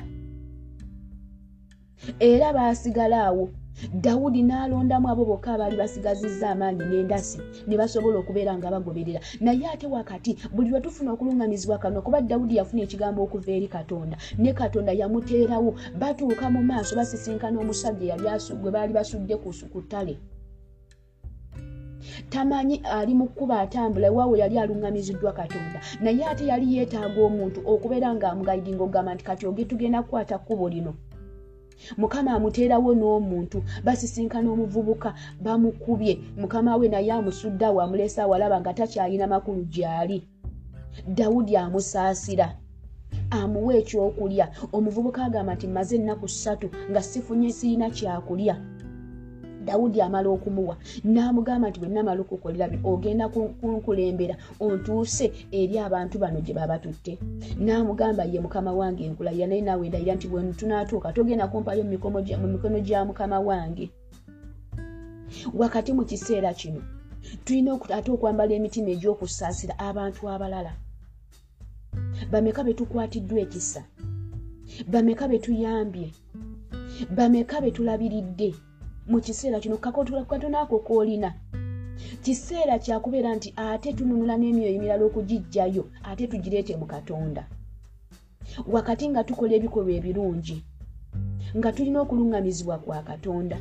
Era 2.20 2.48
baasigala 2.56 3.18
awo 3.28 3.46
dawudi 3.94 4.42
n'alondamu 4.44 5.08
abo 5.10 5.24
bokka 5.25 5.53
abaali 5.53 5.75
basigazizza 5.77 6.50
amaanyi 6.50 6.84
n'endasi 6.86 7.39
ne 7.68 7.75
basobola 7.77 8.18
okubeera 8.20 8.58
nga 8.58 8.74
bagoberera. 8.74 9.20
Naye 9.42 9.65
ate 9.74 9.88
wakati 9.88 10.32
buli 10.53 10.70
lwe 10.70 10.82
tufuna 10.82 11.12
okuluŋŋamizibwa 11.13 11.77
kano 11.77 12.01
kuba 12.01 12.22
dawudi 12.22 12.58
yafuna 12.58 12.82
ekigambo 12.84 13.24
okuva 13.24 13.51
eri 13.51 13.68
katonda 13.68 14.15
ne 14.38 14.53
katonda 14.53 14.92
yamuteerawo. 15.00 15.72
Batuuka 16.00 16.50
mu 16.53 16.62
maaso 16.70 16.96
basisinkana 16.96 17.60
omusajja 17.60 18.06
yali 18.13 18.53
gwe 18.62 18.72
baali 18.72 18.94
basudde 18.94 19.36
ku 19.38 19.82
ttale. 19.82 20.15
Tamanyi 22.30 22.82
ali 22.84 23.13
mu 23.13 23.27
kkuba 23.27 23.60
atambula 23.63 24.08
ewaawe 24.08 24.36
yali 24.39 24.56
aluŋŋamiziddwa 24.60 25.32
katonda. 25.34 25.80
Naye 26.01 26.24
ate 26.25 26.48
yali 26.51 26.75
yeetaaga 26.75 27.22
omuntu 27.22 27.60
okubeera 27.65 28.10
ng'amugayidinga 28.15 28.84
ogamba 28.84 29.13
nti 29.13 29.24
kati 29.24 29.44
oge 29.48 29.65
tugenda 29.65 30.03
kukwata 30.03 30.38
kkubo 30.38 30.70
lino 30.70 30.94
mukama 31.98 32.32
amuteerawo 32.34 32.96
n'omuntu 32.96 33.63
basisinkana 33.86 34.48
omuvubuka 34.52 35.13
bamukubye. 35.42 36.20
Mukama 36.38 36.78
we 36.78 36.88
naye 36.88 37.12
amusudde 37.12 37.66
awo 37.66 37.82
amulesa 37.82 38.24
awalaba 38.24 38.60
nga 38.62 38.74
takyalina 38.74 39.28
makulu 39.28 39.62
gy'ali. 39.74 40.24
Dawudi 41.08 41.58
amusaasira 41.58 42.48
amuwa 43.32 43.75
ekyokulya. 43.82 44.46
Omuvubuka 44.72 45.25
agamba 45.25 45.56
nti 45.56 45.68
maze 45.68 45.96
ennaku 45.96 46.28
ssatu 46.28 46.68
nga 46.92 47.02
sifunye 47.02 47.50
sirina 47.52 47.90
kyakulya 47.90 48.56
dawudi 49.65 50.01
amala 50.01 50.29
okumuwa 50.29 50.75
n'amugamba 51.03 51.70
nti 51.70 51.79
bwenamala 51.79 52.22
okukolera 52.22 52.67
bino 52.72 52.84
ogenda 52.91 53.25
kunkulembera 53.29 54.36
ontuuse 54.65 55.25
eri 55.60 55.75
abantu 55.86 56.15
bano 56.24 56.39
gye 56.46 56.53
baba 56.53 56.77
tutte 56.84 57.13
n'amugamba 57.63 58.24
ye 58.32 58.39
mukama 58.46 58.72
wange 58.79 59.01
enkulayira 59.08 59.48
naye 59.48 59.62
naawe 59.62 59.89
ndayira 59.89 60.15
nti 60.15 60.27
bwetunaatuuka 60.27 61.13
togenda 61.15 61.48
kumpayo 61.51 61.84
mu 61.84 62.48
mikono 62.53 62.79
gya 62.79 63.05
mukama 63.05 63.39
wange. 63.39 63.89
Wakati 65.53 65.93
mu 65.93 66.03
kiseera 66.05 66.53
kino 66.53 66.82
tulina 67.46 67.79
ate 67.98 68.10
okwambala 68.12 68.53
emitima 68.53 68.89
egy'okusaasira 68.96 69.74
abantu 69.79 70.22
abalala. 70.34 70.74
Bameka 72.32 72.62
betukwatiddwa 72.63 73.39
ekisa? 73.46 73.82
Bameka 74.91 75.27
betuyambye 75.27 76.08
bameka 77.17 77.62
betulabiridde 77.62 78.50
mu 79.12 79.20
kiseera 79.26 79.60
kino 79.60 79.78
katonda 79.78 80.60
ako 80.62 80.80
koolina 80.80 81.30
kiseera 82.24 82.80
kyakubeera 82.84 83.30
nti 83.36 83.50
ate 83.56 83.90
tununula 83.98 84.36
n'emyoyo 84.38 84.74
emirala 84.76 85.04
okugijjayo 85.06 85.84
ate 86.10 86.24
tugireete 86.32 86.74
mu 86.82 86.86
katonda. 86.94 87.44
Wakati 88.76 89.04
nga 89.10 89.22
tukola 89.28 89.54
ebikolwa 89.56 89.92
ebirungi 90.00 90.58
nga 91.58 91.70
tulina 91.76 92.00
okuluŋŋamizibwa 92.04 92.78
kwa 92.84 93.02
katonda. 93.10 93.58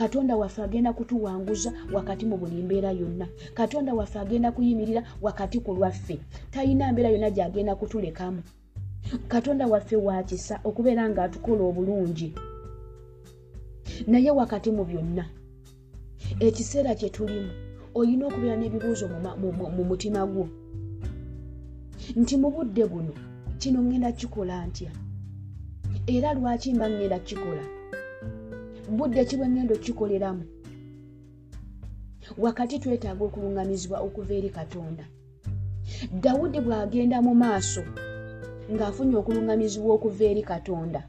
Katonda 0.00 0.34
waffe 0.40 0.60
agenda 0.62 0.90
kutuwanguza 0.98 1.70
wakati 1.94 2.24
mu 2.26 2.36
buli 2.40 2.62
mbeera 2.66 2.90
yonna. 3.00 3.26
Katonda 3.58 3.94
waffe 3.98 4.18
agenda 4.18 4.52
kuyimirira 4.52 5.02
wakati 5.26 5.60
ku 5.64 5.70
lwaffe. 5.76 6.16
Talina 6.50 6.92
mbeera 6.92 7.10
yonna 7.14 7.30
gyagenda 7.30 7.74
kutulekamu. 7.80 8.42
Katonda 9.28 9.66
waffe 9.66 9.96
wakisa 9.96 10.54
okubeera 10.68 11.04
ng'atukola 11.10 11.62
obulungi 11.70 12.28
naye 14.06 14.30
wakati 14.30 14.70
mu 14.70 14.84
byonna 14.84 15.24
ekiseera 16.46 16.94
kye 16.94 17.08
tulimu 17.16 17.50
olina 17.98 18.26
okubeera 18.26 18.56
n'ebibuuzo 18.58 19.06
mu 19.76 19.82
mutima 19.90 20.22
gwo. 20.26 20.46
Nti 22.20 22.34
mu 22.36 22.48
budde 22.54 22.84
buno 22.92 23.14
kino 23.60 23.78
ŋŋenda 23.82 24.10
kikola 24.18 24.66
ntya? 24.68 24.92
Era 26.14 26.28
lwaki 26.36 26.74
mba 26.74 26.86
ŋŋenda 26.92 27.18
kikola 27.26 27.64
budde 28.96 29.24
ki 29.24 29.36
bwe 29.36 29.46
ŋŋenda 29.48 29.74
okikoleramu 29.74 30.44
wakati 32.38 32.78
twetaaga 32.78 33.24
okuluŋŋamizibwa 33.24 33.98
okuva 34.06 34.34
eri 34.38 34.50
katonda 34.50 35.04
dawudi 36.22 36.58
bw'agenda 36.60 37.18
mu 37.26 37.32
maaso 37.34 37.82
ng'afunye 38.72 39.16
okuluŋŋamizibwa 39.18 39.90
okuva 39.96 40.24
eri 40.30 40.42
katonda 40.42 41.00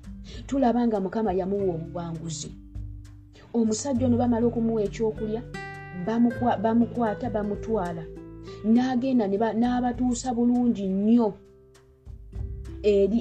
tulaba 0.47 0.81
nga 0.87 0.97
mukama 1.03 1.31
yamuwa 1.39 1.75
obuwanguzi 1.75 2.49
omusajja 3.53 4.05
ono 4.05 4.17
bamala 4.17 4.45
okumuwa 4.47 4.81
ekyokulya 4.83 5.41
bamukwata 6.63 7.29
bamutwala. 7.29 8.03
N'agenda 8.65 9.25
n'abatuusa 9.27 10.33
bulungi 10.33 10.87
nnyo 10.87 11.33
eri 12.83 13.19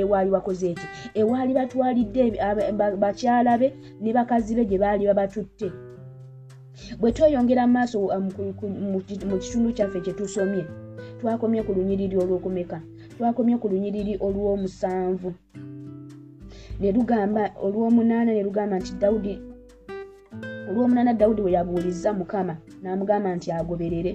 ewaali 0.00 0.30
bakoze 0.30 0.70
eki? 0.72 0.86
Ewaali 1.14 1.52
batwalidde 1.54 2.22
bakyala 3.02 3.58
be 3.58 3.68
ne 4.00 4.12
bakazi 4.12 4.54
be 4.54 4.64
gye 4.64 4.78
baali 4.78 5.06
babatutte. 5.06 5.68
Bwe 7.00 7.12
tweyongera 7.12 7.66
mu 7.66 7.72
maaso 7.72 7.98
mu 8.92 9.00
kitundu 9.40 9.72
kyaffe 9.76 10.00
kye 10.00 10.12
tusomye 10.12 10.64
twakomye 11.20 11.62
ku 11.62 11.72
lunyiriri 11.72 12.16
olw'okumeka? 12.16 12.80
Twakomye 13.16 13.56
ku 13.60 13.68
lunyiriri 13.68 14.16
olw'omusanvu 14.18 15.30
ne 16.82 16.90
lugamba 16.96 17.42
olw'omunaana 17.64 18.30
ne 18.34 18.42
lugamba 18.46 18.74
nti 18.80 18.92
dawudi 19.02 19.34
olw'omunaana 20.68 21.12
dawudi 21.20 21.40
we 21.44 21.54
yabuuliza 21.56 22.10
mukama 22.20 22.54
n'amugamba 22.82 23.28
nti 23.36 23.48
agoberere. 23.58 24.12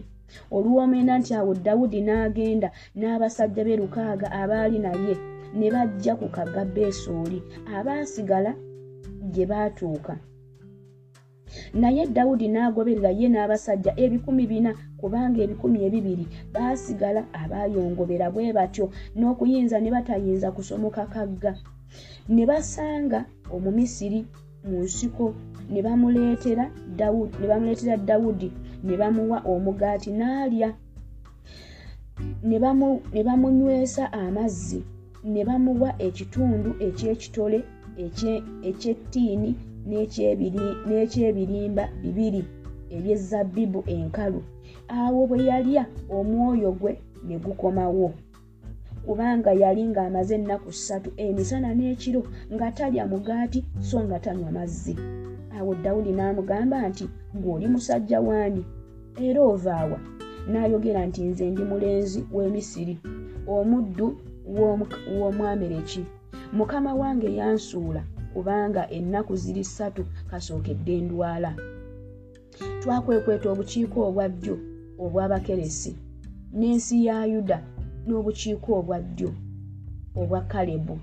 Olw'omwenda 0.55 1.13
nti 1.19 1.31
awo 1.39 1.51
dawudi 1.65 1.99
n'agenda 2.03 2.69
n'abasajja 2.99 3.61
be 3.63 3.79
lukaaga 3.81 4.27
abaali 4.41 4.77
naye 4.85 5.13
ne 5.57 5.67
bajja 5.73 6.13
ku 6.19 6.27
kagga 6.35 6.63
beesooli 6.75 7.39
abaasigala 7.77 8.51
gye 9.33 9.45
baatuuka. 9.51 10.13
Naye 11.81 12.03
dawudi 12.15 12.47
n'agoberera 12.51 13.11
ye 13.19 13.27
n'abasajja 13.29 13.91
ebikumi 14.03 14.43
bina 14.51 14.71
kubanga 14.99 15.39
ebikumi 15.45 15.77
ebibiri 15.87 16.25
baasigala 16.53 17.21
abaayongobera 17.41 18.27
bwe 18.33 18.55
batyo 18.57 18.85
n'okuyinza 19.17 19.77
ne 19.79 19.89
batayinza 19.95 20.47
kusomoka 20.55 21.03
kagga 21.13 21.51
ne 22.29 22.43
basanga 22.49 23.19
omumisiri 23.55 24.19
mu 24.67 24.77
nsiko 24.85 25.25
ne 25.71 25.79
bamuleetera 25.85 26.65
dawudi 28.07 28.51
ne 28.83 28.93
bamuwa 28.97 29.37
omugaati 29.53 30.11
n'alya. 30.19 30.69
Ne 33.13 33.23
bamunywesa 33.27 34.03
amazzi 34.13 34.79
ne 35.23 35.41
bamuwa 35.47 35.89
ekitundu 36.07 36.69
eky'ekitole 36.87 37.59
ekyettiini 38.69 39.49
n'ekyebirimba 40.87 41.83
bibiri 42.01 42.41
ebyezabbibu 42.95 43.79
enkalu. 43.95 44.41
Awo 44.99 45.19
bwe 45.29 45.39
yalya 45.49 45.83
omwoyo 46.17 46.71
gwe 46.79 46.91
ne 47.27 47.35
gukomawo 47.43 48.07
kubanga 49.07 49.51
yali 49.61 49.83
ng'amaze 49.91 50.35
ennaku 50.35 50.69
ssatu 50.75 51.09
emisana 51.25 51.69
n'ekiro 51.77 52.21
nga 52.53 52.67
talya 52.77 53.03
mugaati 53.11 53.59
so 53.87 53.97
nga 54.03 54.19
tanywa 54.19 54.51
mazzi. 54.57 54.93
Awo 55.57 55.71
dawudi 55.83 56.11
n'amugamba 56.13 56.77
nti 56.89 57.05
ng'oli 57.37 57.65
musajja 57.73 58.19
waani 58.27 58.61
era 59.25 59.41
ovaawa 59.53 59.97
n'ayogera 60.51 61.01
nti 61.07 61.21
nze 61.29 61.45
ndi 61.51 61.63
mulenzi 61.71 62.19
w'emisiri 62.35 62.95
omuddu 63.55 64.07
w'omwamereki 65.19 66.01
mukama 66.57 66.91
wange 67.01 67.29
yansuula 67.39 68.01
kubanga 68.33 68.81
ennaku 68.97 69.33
ziri 69.41 69.63
ssatu 69.63 70.03
kasookedde 70.29 70.95
ndwala 71.01 71.51
twakwekweta 72.81 73.47
obukiiko 73.53 73.97
obwa 74.07 74.25
ddyo 74.33 74.55
obw'abakeresi 75.03 75.91
n'ensi 76.57 76.95
ya 77.07 77.17
yuda 77.33 77.57
n'obukiiko 78.07 78.69
obwa 78.79 78.97
ddyo 78.99 79.31
obwa 80.15 80.41
kalebu 80.51 80.95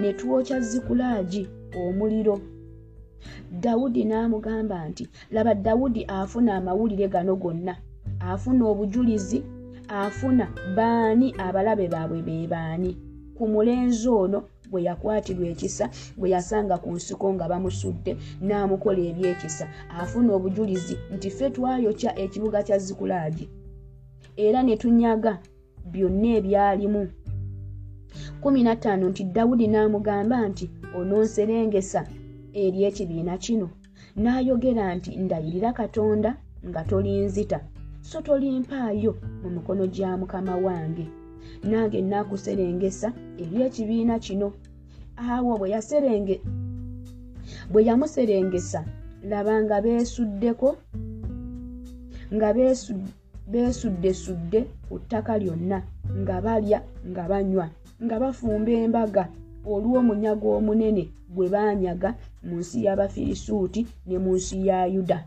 ne 0.00 0.12
twokya 0.18 0.60
zikulaagi 0.60 1.42
omuliro. 1.82 2.36
Dawudi 3.62 4.04
n'amugamba 4.04 4.88
nti 4.88 5.04
laba 5.34 5.54
dawudi 5.54 6.04
afuna 6.04 6.50
amawulire 6.58 7.08
gano 7.08 7.36
gonna 7.36 7.74
afuna 8.20 8.62
obujulizi 8.70 9.38
afuna 9.88 10.46
baani 10.76 11.34
abalabe 11.46 11.86
baabwe 11.88 12.22
be 12.26 12.46
baani. 12.52 12.90
Ku 13.36 13.44
mulenzi 13.48 14.08
ono 14.08 14.38
bwe 14.70 14.82
yakwatirwa 14.88 15.46
ekisa 15.52 15.84
bwe 16.18 16.30
yasanga 16.34 16.76
ku 16.82 16.88
nsiko 16.96 17.26
nga 17.34 17.48
bamusudde 17.50 18.12
n'amukola 18.46 19.00
ebyekisa 19.10 19.64
afuna 20.00 20.30
obujulizi 20.36 20.94
nti 21.14 21.28
ffe 21.30 21.46
twayokya 21.54 22.10
ekibuga 22.24 22.62
kya 22.66 22.78
zikulaagi 22.78 23.46
era 24.44 24.62
ne 24.62 24.74
tunyaga 24.76 25.32
byonna 25.92 26.28
ebyalimu. 26.38 27.02
15 28.42 29.08
nti 29.10 29.22
dawudi 29.24 29.66
n'amugamba 29.68 30.36
nti 30.48 30.64
ononserengesa 30.98 32.00
eri 32.62 32.78
ekibiina 32.88 33.34
kino. 33.44 33.68
N'ayogera 34.22 34.84
nti 34.96 35.10
ndayirira 35.24 35.70
katonda 35.72 36.30
nga 36.68 36.80
tolinzita 36.88 37.58
so 38.08 38.18
tolimpaayo 38.26 39.12
mu 39.42 39.48
mikono 39.54 39.84
gya 39.94 40.10
mukama 40.20 40.54
wange. 40.64 41.06
Nange 41.70 41.98
naakuserengesa 42.02 43.08
eri 43.42 43.56
ekibiina 43.66 44.14
kino. 44.24 44.48
Awo 45.16 45.52
bwe 45.58 45.68
yaserenge 45.74 46.36
bwe 47.70 47.80
yamuserengesa 47.88 48.80
laba 49.30 49.54
nga 49.62 49.76
beesuddeko 49.84 50.68
nga 52.34 52.48
beesuddesudde 53.50 54.60
ku 54.88 54.98
ttaka 54.98 55.38
lyonna 55.38 55.78
nga 56.20 56.36
balya 56.44 56.78
nga 57.10 57.24
banywa 57.30 57.66
nga 58.04 58.16
bafumba 58.22 58.72
embaga. 58.84 59.24
Olw'omunyago 59.66 60.46
omunene 60.58 61.04
gwe 61.34 61.46
baanyaga 61.54 62.10
mu 62.46 62.54
nsi 62.62 62.76
y'abafirisuuti 62.86 63.80
ne 64.06 64.16
mu 64.22 64.30
nsi 64.38 64.56
ya 64.66 64.86
yuda. 64.94 65.18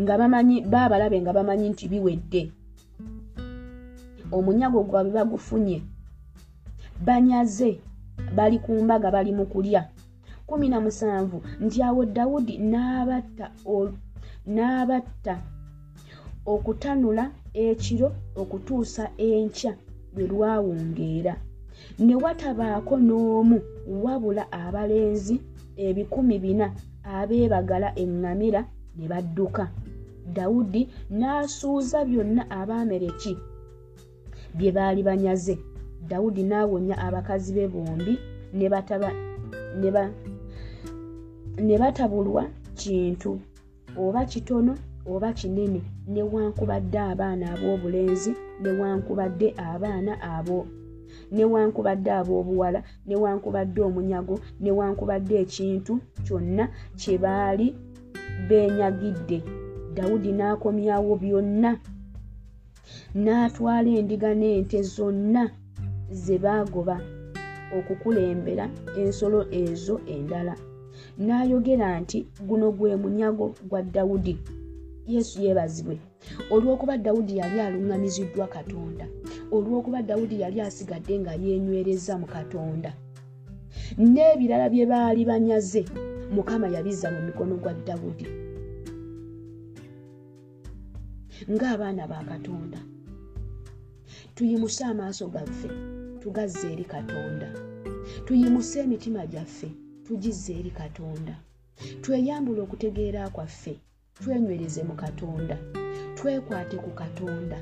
Nga 0.00 0.14
bamanyi 0.20 0.56
baabalabe 0.72 1.16
nga 1.22 1.32
bamanyi 1.36 1.66
nti 1.70 1.84
biwedde. 1.92 2.42
Omunyago 4.36 4.82
gwabwe 4.88 5.12
bagufunye. 5.18 5.78
Banyaze 7.06 7.70
bali 8.36 8.58
ku 8.58 8.72
mbaga 8.84 9.08
bali 9.14 9.30
mu 9.38 9.46
kulya. 9.46 9.86
Kumi 10.48 10.66
na 10.68 10.78
musanvu 10.80 11.38
nti 11.62 11.78
awo 11.86 12.02
dawudi 12.04 12.54
n'abatta 12.58 13.46
n'abatta 14.54 15.34
okutanula 16.52 17.24
ekiro 17.64 18.08
okutuusa 18.40 19.04
enkya 19.28 19.72
lwe 20.14 20.24
lwawungeera. 20.30 21.34
Ne 22.04 22.14
watabaako 22.22 22.94
n'omu 23.06 23.58
wabula 24.04 24.44
abalenzi 24.62 25.36
ebikumi 25.86 26.36
bina 26.44 26.66
abeebagala 27.16 27.88
eŋŋamira 28.02 28.60
ne 28.96 29.04
badduka. 29.10 29.64
Dawudi 30.36 30.82
n'asuuza 31.18 31.98
byonna 32.08 32.42
abaamereki 32.60 33.32
bye 34.56 34.70
baali 34.76 35.02
banyaze. 35.08 35.54
Dawudi 36.10 36.42
n'awonya 36.46 36.96
abakazi 37.06 37.50
be 37.56 37.64
bombi 37.72 38.14
ne 41.66 41.76
batabulwa 41.78 42.42
kintu 42.80 43.40
oba 44.02 44.24
kitono 44.30 44.72
oba 45.12 45.32
kinene 45.38 45.80
newankubadde 46.14 46.98
abaana 47.10 47.44
ab'obulenzi 47.54 48.32
newankubadde 48.62 49.48
abaana 49.70 50.12
abo 50.34 50.58
newankubadde 51.36 52.10
ab'obuwala 52.20 52.80
newankubadde 53.08 53.80
omunyago 53.88 54.34
newankubadde 54.62 55.34
ekintu 55.44 55.92
kyonna 56.24 56.64
kye 57.00 57.14
baali 57.24 57.66
beenyagidde. 58.48 59.38
Dawudi 59.96 60.30
n'akomyawo 60.32 61.12
byonna 61.22 61.70
n'atwala 63.22 63.90
endiga 63.98 64.30
n'ente 64.40 64.78
zonna 64.94 65.42
ze 66.22 66.36
baagoba 66.44 66.96
okukulembera 67.76 68.66
ensolo 69.00 69.40
ezo 69.62 69.96
endala. 70.14 70.54
N'ayogera 71.24 71.88
nti 72.00 72.18
guno 72.48 72.66
gwe 72.76 72.96
munyago 73.02 73.46
gwa 73.68 73.80
dawudi 73.94 74.34
yesu 75.08 75.42
yeebazibwe. 75.42 75.96
Olw'okuba 76.54 76.94
dawudi 76.98 77.32
yali 77.40 77.58
aluŋŋamiziddwa 77.66 78.46
katonda. 78.56 79.06
Olw'okuba 79.56 80.02
dawudi 80.02 80.36
yali 80.42 80.58
asigadde 80.60 81.14
nga 81.20 81.32
yeenywereza 81.42 82.12
mu 82.20 82.26
katonda. 82.26 82.90
N'ebirala 84.12 84.66
bye 84.72 84.84
baali 84.92 85.22
banyaze 85.30 85.82
mukama 86.34 86.66
yabizza 86.74 87.08
mu 87.14 87.20
mikono 87.28 87.54
gwa 87.62 87.72
dawudi. 87.86 88.26
Ng'abaana 91.52 92.02
ba 92.10 92.20
katonda. 92.30 92.80
Tuyimuse 94.34 94.84
amaaso 94.84 95.26
gaffe 95.34 95.70
tugazze 96.20 96.66
eri 96.72 96.84
katonda. 96.84 97.48
Tuyimuse 98.26 98.78
emitima 98.84 99.22
gyaffe 99.32 99.68
tugizze 100.06 100.52
eri 100.60 100.70
katonda. 100.70 101.34
Tweyambule 102.02 102.60
okutegeera 102.60 103.30
kwaffe 103.30 103.74
twenywereze 104.22 104.82
mu 104.88 104.94
katonda. 105.02 105.56
Twekwate 106.16 106.76
ku 106.84 106.90
katonda. 107.00 107.58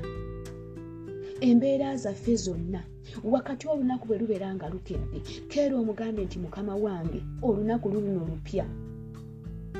Embeera 1.41 1.97
zaffe 2.03 2.35
zonna 2.35 2.81
wakati 3.23 3.67
olunaku 3.67 4.05
bwe 4.07 4.17
lubeera 4.21 4.49
nga 4.55 4.67
lukedde 4.73 5.19
keera 5.51 5.75
omugambe 5.81 6.21
nti 6.25 6.37
mukama 6.43 6.73
wange 6.75 7.21
olunaku 7.47 7.85
luluno 7.93 8.21
lupya. 8.29 8.65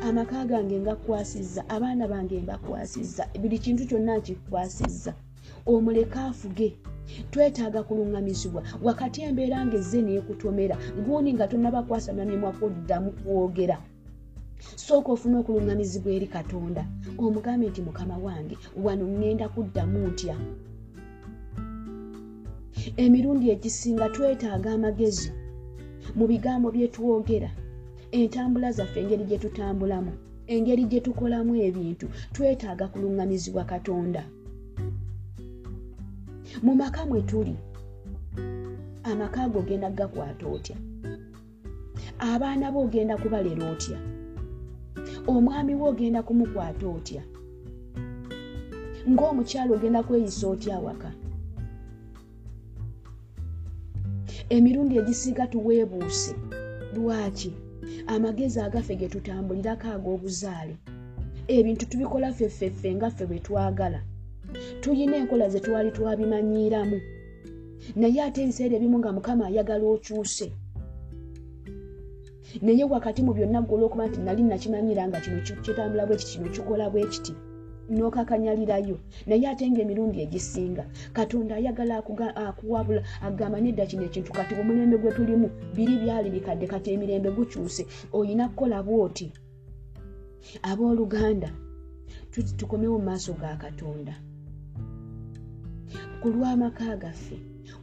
Amaka 0.08 0.46
gange 0.46 0.78
ngakwasizza 0.84 1.62
abaana 1.76 2.06
bange 2.12 2.42
mbakwasizza 2.46 3.24
buli 3.42 3.58
kintu 3.64 3.84
kyonna 3.90 4.14
nkikwasizza. 4.18 5.14
Omuleka 5.66 6.20
afuge. 6.30 6.70
Twetaaga 7.32 7.82
kuluŋŋamizibwa. 7.88 8.62
Wakati 8.88 9.20
embeera 9.28 9.66
nga 9.66 9.78
ezze 9.82 10.00
neekutomera 10.02 10.76
gundi 11.06 11.30
nga 11.34 11.48
tonnabakwasana 11.50 12.24
kuddamu 12.60 13.12
kwogera 13.20 13.78
sooka 14.76 15.12
ofune 15.12 15.36
okuluŋŋamizibwa 15.42 16.12
eri 16.18 16.28
katonda. 16.28 16.84
Omugambe 17.24 17.66
nti 17.70 17.82
mukama 17.88 18.16
wange 18.26 18.56
wano 18.84 19.06
ŋŋenda 19.14 19.46
kuddamu 19.54 20.00
ntya? 20.10 20.36
Emirundi 23.04 23.46
egisinga 23.54 24.06
twetaaga 24.14 24.70
amagezi. 24.78 25.30
Mu 26.18 26.26
bigambo 26.32 26.68
bye 26.76 26.88
twogera 26.96 27.52
entambula 28.18 28.72
zaffe 28.78 28.98
engeri 29.02 29.24
gye 29.30 29.38
tutambulamu 29.44 30.12
engeri 30.54 30.84
gye 30.92 31.00
tukolamu 31.06 31.54
ebintu 31.68 32.08
twetaaga 32.34 32.86
kuluŋŋamizibwa 32.92 33.64
katonda. 33.72 34.24
Mu 36.66 36.74
maka 36.82 37.02
mwe 37.06 37.22
tuli 37.30 37.56
amaka 39.10 39.50
go 39.52 39.60
ogenda 39.60 39.90
gakwata 39.98 40.46
otya? 40.56 40.78
Abaana 42.20 42.72
bo 42.74 42.80
ogenda 42.86 43.16
kubalera 43.22 43.64
otya 43.72 43.98
omwami 45.28 45.74
we 45.76 45.90
ogenda 45.90 46.24
kumukwata 46.24 46.86
otya? 46.96 47.24
Ng'omukyalo 49.10 49.72
ogenda 49.76 50.04
kweyisa 50.04 50.48
otya 50.48 50.80
waka 50.80 51.12
emirundi 54.50 54.98
egisiga 54.98 55.48
tuweebuuse. 55.48 56.36
Lwaki? 56.96 57.52
Amagezi 58.08 58.60
agaffe 58.60 58.96
ge 58.96 59.08
tutambulirako 59.14 59.88
ag'obuzaale. 59.96 60.76
Ebintu 61.48 61.86
tubikola 61.90 62.32
ffeffeffe 62.34 62.96
nga 62.96 63.10
ffe 63.12 63.26
bwe 63.26 63.40
twagala. 63.40 64.02
Tuyina 64.82 65.16
enkola 65.18 65.50
ze 65.50 65.60
twali 65.60 65.92
twabimanyiiramu. 65.92 66.98
Naye 67.96 68.20
ate 68.24 68.40
ebiseera 68.44 68.76
ebimu 68.76 68.98
nga 69.00 69.12
mukama 69.12 69.44
ayagala 69.48 69.86
okyuse 69.96 70.48
naye 72.62 72.84
wakati 72.84 73.22
mu 73.24 73.34
byonna 73.34 73.62
gwe 73.62 73.76
olwokuba 73.76 74.08
nti 74.08 74.20
nali 74.22 74.44
nakimanyira 74.44 75.08
nga 75.08 75.20
kino 75.24 75.40
kitambula 75.66 76.06
bwe 76.06 76.16
kiti 76.20 76.32
kino 76.38 76.50
kikola 76.56 76.90
bwe 76.90 77.06
kiti 77.14 77.34
n'okakanyalirayo. 77.90 78.98
Naye 79.28 79.48
ate 79.48 79.64
ngaemirundi 79.72 80.18
egisinga 80.26 80.84
katonda 81.14 81.56
ayagala 81.56 82.04
akuwabula 82.48 83.02
agamba 83.28 83.58
nedda 83.62 83.86
kino 83.90 84.04
ekintu 84.04 84.32
kati 84.38 84.54
omulembe 84.60 84.98
gwe 84.98 85.12
tulimu 85.16 85.48
biri 85.76 85.96
byali 86.04 86.30
bikadde 86.36 86.68
kati 86.68 86.88
emirembe 86.92 87.30
gukyuse. 87.32 87.84
Oyina 88.18 88.50
kukola 88.50 88.84
bwoti? 88.84 89.32
Abooluganda 90.70 91.50
tukomewo 92.60 93.00
mu 93.00 93.06
maaso 93.06 93.34
ga 93.34 93.56
katonda. 93.64 94.14
Ku 96.22 96.28
lw'amaka 96.34 96.98
gaffe 96.98 97.38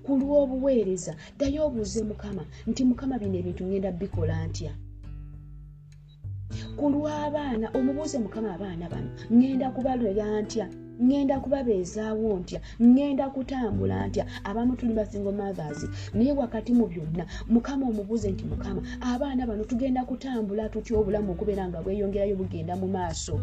ku 0.04 0.12
lw'obuweereza 0.20 1.12
ddayo 1.36 1.60
obuuze 1.66 2.00
mukama 2.10 2.42
nti 2.68 2.82
mukama 2.88 3.14
bino 3.20 3.36
ebintu 3.40 3.62
ngenda 3.64 3.90
bikola 4.00 4.36
ntya? 4.48 4.72
Ku 6.78 6.84
lw'abaana 6.92 7.66
omubuuze 7.78 8.18
mukama 8.24 8.48
abaana 8.56 8.84
bano 8.92 9.10
ŋŋenda 9.36 9.66
kubalera 9.74 10.26
ntya? 10.42 10.66
Ŋŋenda 11.04 11.36
kubabeezaawo 11.42 12.28
ntya? 12.42 12.60
Ŋŋenda 12.84 13.24
kutambula 13.34 13.96
ntya? 14.08 14.24
Abamu 14.48 14.72
tuli 14.78 14.94
basingo 14.98 15.32
mothers 15.40 15.80
naye 16.14 16.32
wakati 16.40 16.70
mu 16.78 16.84
byonna 16.92 17.24
mukama 17.54 17.84
omubuuze 17.90 18.28
nti 18.30 18.44
mukama 18.50 18.80
abaana 19.10 19.42
bano 19.48 19.62
tugenda 19.70 20.00
kutambula 20.08 20.68
tutya 20.72 20.94
obulamu 21.00 21.28
okubeera 21.32 21.64
nga 21.68 21.82
bweyongerayo 21.84 22.34
bugenda 22.40 22.74
mu 22.80 22.86
maaso? 22.94 23.34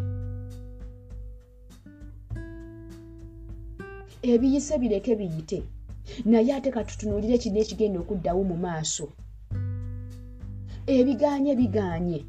Ebiyise 4.31 4.73
bireke 4.81 5.15
biyite 5.19 5.59
naye 6.25 6.51
ate 6.53 6.69
katutunuulire 6.71 7.37
kino 7.37 7.59
ekigenda 7.63 7.97
okuddawo 7.99 8.41
mu 8.49 8.57
maaso. 8.65 9.05
Ebiganye 10.97 11.51
biganye 11.59 12.19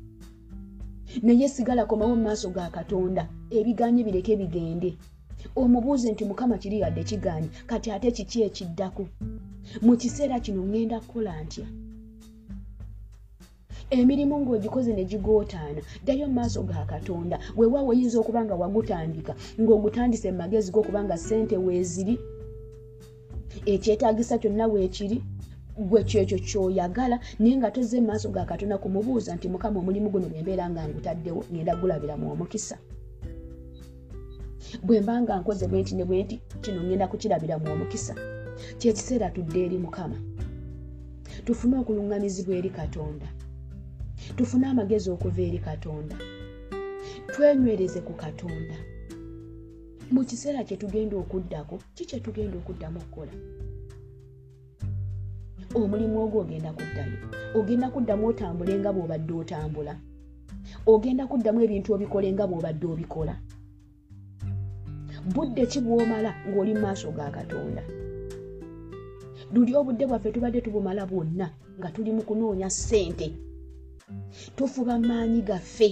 naye 1.22 1.48
sigala 1.48 1.82
komawo 1.86 2.14
mu 2.16 2.24
maaso 2.28 2.48
ga 2.56 2.70
katonda 2.76 3.22
ebiganye 3.58 4.00
bireke 4.06 4.36
bigende. 4.40 4.90
Omubuuze 5.62 6.06
nti 6.12 6.24
mukama 6.24 6.56
kiri 6.62 6.80
yadde 6.82 7.02
kiganye 7.10 7.48
kati 7.66 7.88
ate 7.90 8.10
kiki 8.16 8.38
ekiddako 8.48 9.04
mu 9.84 9.92
kiseera 10.00 10.36
kino 10.44 10.60
ŋŋenda 10.68 10.96
kukola 11.00 11.32
ntya? 11.44 11.66
Emirimu 13.98 14.34
ng'ogikoze 14.40 14.92
ne 14.94 15.04
gigootaana 15.10 15.80
ddayo 16.02 16.26
mu 16.28 16.34
maaso 16.38 16.62
ga 16.68 16.84
katonda 16.92 17.36
weewaawo 17.58 17.90
oyinza 17.92 18.16
okuba 18.20 18.40
nga 18.44 18.54
wagutandika 18.60 19.32
ng'ogutandise 19.60 20.28
mu 20.32 20.38
magezi 20.40 20.68
g'okuba 20.72 21.00
nga 21.04 21.16
ssente 21.20 21.56
weeziri 21.64 22.14
ekyetaagisa 23.72 24.38
kyonna 24.38 24.66
weekiri 24.66 25.18
gwe 25.76 26.04
kyekyo 26.04 26.38
kyoyagala 26.38 27.16
naye 27.38 27.56
nga 27.56 27.70
toze 27.70 28.00
maaso 28.00 28.28
ga 28.28 28.44
katonda 28.44 28.78
kumubuuza 28.78 29.34
nti 29.34 29.48
mukama 29.48 29.80
omulimu 29.80 30.08
guno 30.10 30.26
bwembeera 30.28 30.70
nga 30.70 30.88
ngutaddewo 30.88 31.44
ngenda 31.52 31.76
gulabira 31.80 32.16
mu 32.16 32.32
omukisa? 32.32 32.76
Bwe 34.84 35.00
mba 35.00 35.22
nga 35.22 35.40
nkoze 35.40 35.66
bwenti 35.68 35.94
ne 35.94 36.04
bwenti 36.04 36.36
kino 36.62 36.80
ngenda 36.84 37.08
kukirabira 37.08 37.58
mu 37.58 37.72
omukisa. 37.72 38.14
Kyekiseera 38.78 39.30
tudde 39.30 39.64
eri 39.64 39.78
mukama. 39.78 40.16
Tufune 41.44 41.76
okuluŋŋamizibwa 41.80 42.54
eri 42.60 42.70
katonda. 42.70 43.28
Tufune 44.36 44.66
amagezi 44.66 45.10
okuva 45.10 45.42
eri 45.48 45.58
katonda. 45.58 46.16
Twenywereze 47.32 48.00
ku 48.06 48.12
katonda 48.12 48.76
mu 50.12 50.24
kiseera 50.28 50.64
kye 50.64 50.76
tugenda 50.76 51.16
okuddako 51.16 51.78
ki 51.94 52.04
kye 52.04 52.20
tugenda 52.20 52.56
okuddamu 52.58 52.98
okukola? 53.00 53.32
Omulimu 55.74 56.16
ogwo 56.24 56.40
ogenda 56.44 56.70
kuddayo. 56.76 57.16
Ogenda 57.58 57.86
kuddamu 57.90 58.26
otambule 58.28 58.72
nga 58.78 58.92
bw'obadde 58.92 59.32
otambula. 59.32 59.94
Ogenda 60.86 61.24
kuddamu 61.26 61.58
ebintu 61.64 61.88
obikole 61.94 62.28
nga 62.32 62.44
bw'obadde 62.46 62.86
obikola. 62.92 63.34
Budde 65.34 65.64
ki 65.70 65.80
bw'omala 65.80 66.30
ng'oli 66.48 66.72
mu 66.74 66.80
maaso 66.84 67.08
ga 67.16 67.32
katonda? 67.36 67.82
Luli 69.52 69.72
obudde 69.80 70.04
bwaffe 70.06 70.28
tubadde 70.32 70.60
tubumala 70.60 71.06
bwonna 71.06 71.46
nga 71.78 71.88
tuli 71.94 72.12
mu 72.12 72.22
kunoonya 72.28 72.68
ssente. 72.70 73.28
Tufuba 74.56 74.98
maanyi 74.98 75.40
gaffe. 75.40 75.90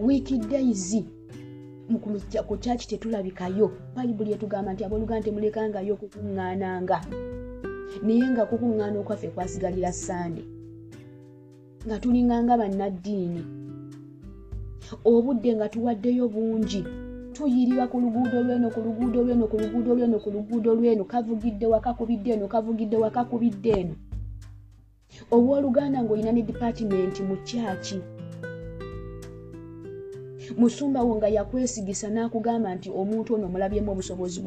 Wiiki 0.00 0.38
dayizi 0.38 1.23
ku 2.48 2.56
kyaki 2.56 2.86
tetulabikayo. 2.88 3.70
Bayibuli 3.94 4.32
etugamba 4.32 4.72
nti 4.72 4.84
abooluganda 4.84 5.24
temulekangayo 5.24 5.92
okukuŋŋaananga 5.94 6.98
naye 8.02 8.26
nga 8.32 8.44
kukuŋŋaana 8.50 8.96
okwaffe 9.00 9.28
kwasigalira 9.34 9.92
sande 9.92 10.42
nga 11.86 11.96
tulinganga 12.02 12.56
bannaddiini. 12.60 13.42
Obudde 15.04 15.50
nga 15.56 15.68
tuwaddeyo 15.68 16.28
bungi. 16.28 16.82
Tuyirira 17.34 17.84
ku 17.90 17.96
luguudo 18.02 18.38
lweno 18.46 18.70
ku 18.74 18.80
luguudo 18.80 19.18
lweno 19.26 19.44
ku 19.50 19.56
luguudo 19.62 19.90
lweno 19.94 20.16
ku 20.18 20.28
luguudo 20.34 20.70
lweno. 20.74 21.02
Kavugidde 21.04 21.66
wakakubidde 21.66 22.30
eno 22.34 22.46
kavugidde 22.48 22.96
wakakubidde 22.96 23.70
eno. 23.80 23.94
Owooluganda 25.34 25.98
ng'olina 26.02 26.32
ne 26.32 26.42
dipaatimenti 26.42 27.20
mu 27.28 27.36
kyaki 27.46 27.98
musumba 30.56 31.00
wo 31.02 31.12
nga 31.16 31.28
yakwesigisa 31.36 32.08
n'akugamba 32.10 32.68
nti 32.76 32.88
omuntu 33.00 33.28
ono 33.34 33.44
omulabyemu 33.46 33.90
obusobozi 33.92 34.38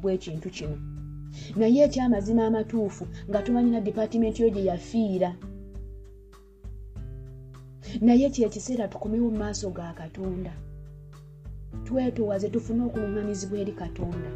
bw'ekintu 0.00 0.48
kino. 0.56 0.76
Naye 1.58 1.80
ekyamazima 1.86 2.42
amatuufu 2.46 3.04
nga 3.28 3.42
tumanyina 3.44 3.80
dipaatimenti 3.86 4.42
yo 4.42 4.50
gye 4.54 4.68
yafiira. 4.70 5.30
Naye 8.06 8.26
kyekiseera 8.34 8.88
tukomewo 8.92 9.28
mu 9.32 9.38
maaso 9.42 9.70
ga 9.76 9.92
katonda. 10.00 10.52
Twetowaze 11.84 12.48
tufune 12.54 12.82
okuluŋŋamizibwa 12.88 13.56
eri 13.62 13.74
katonda. 13.82 14.30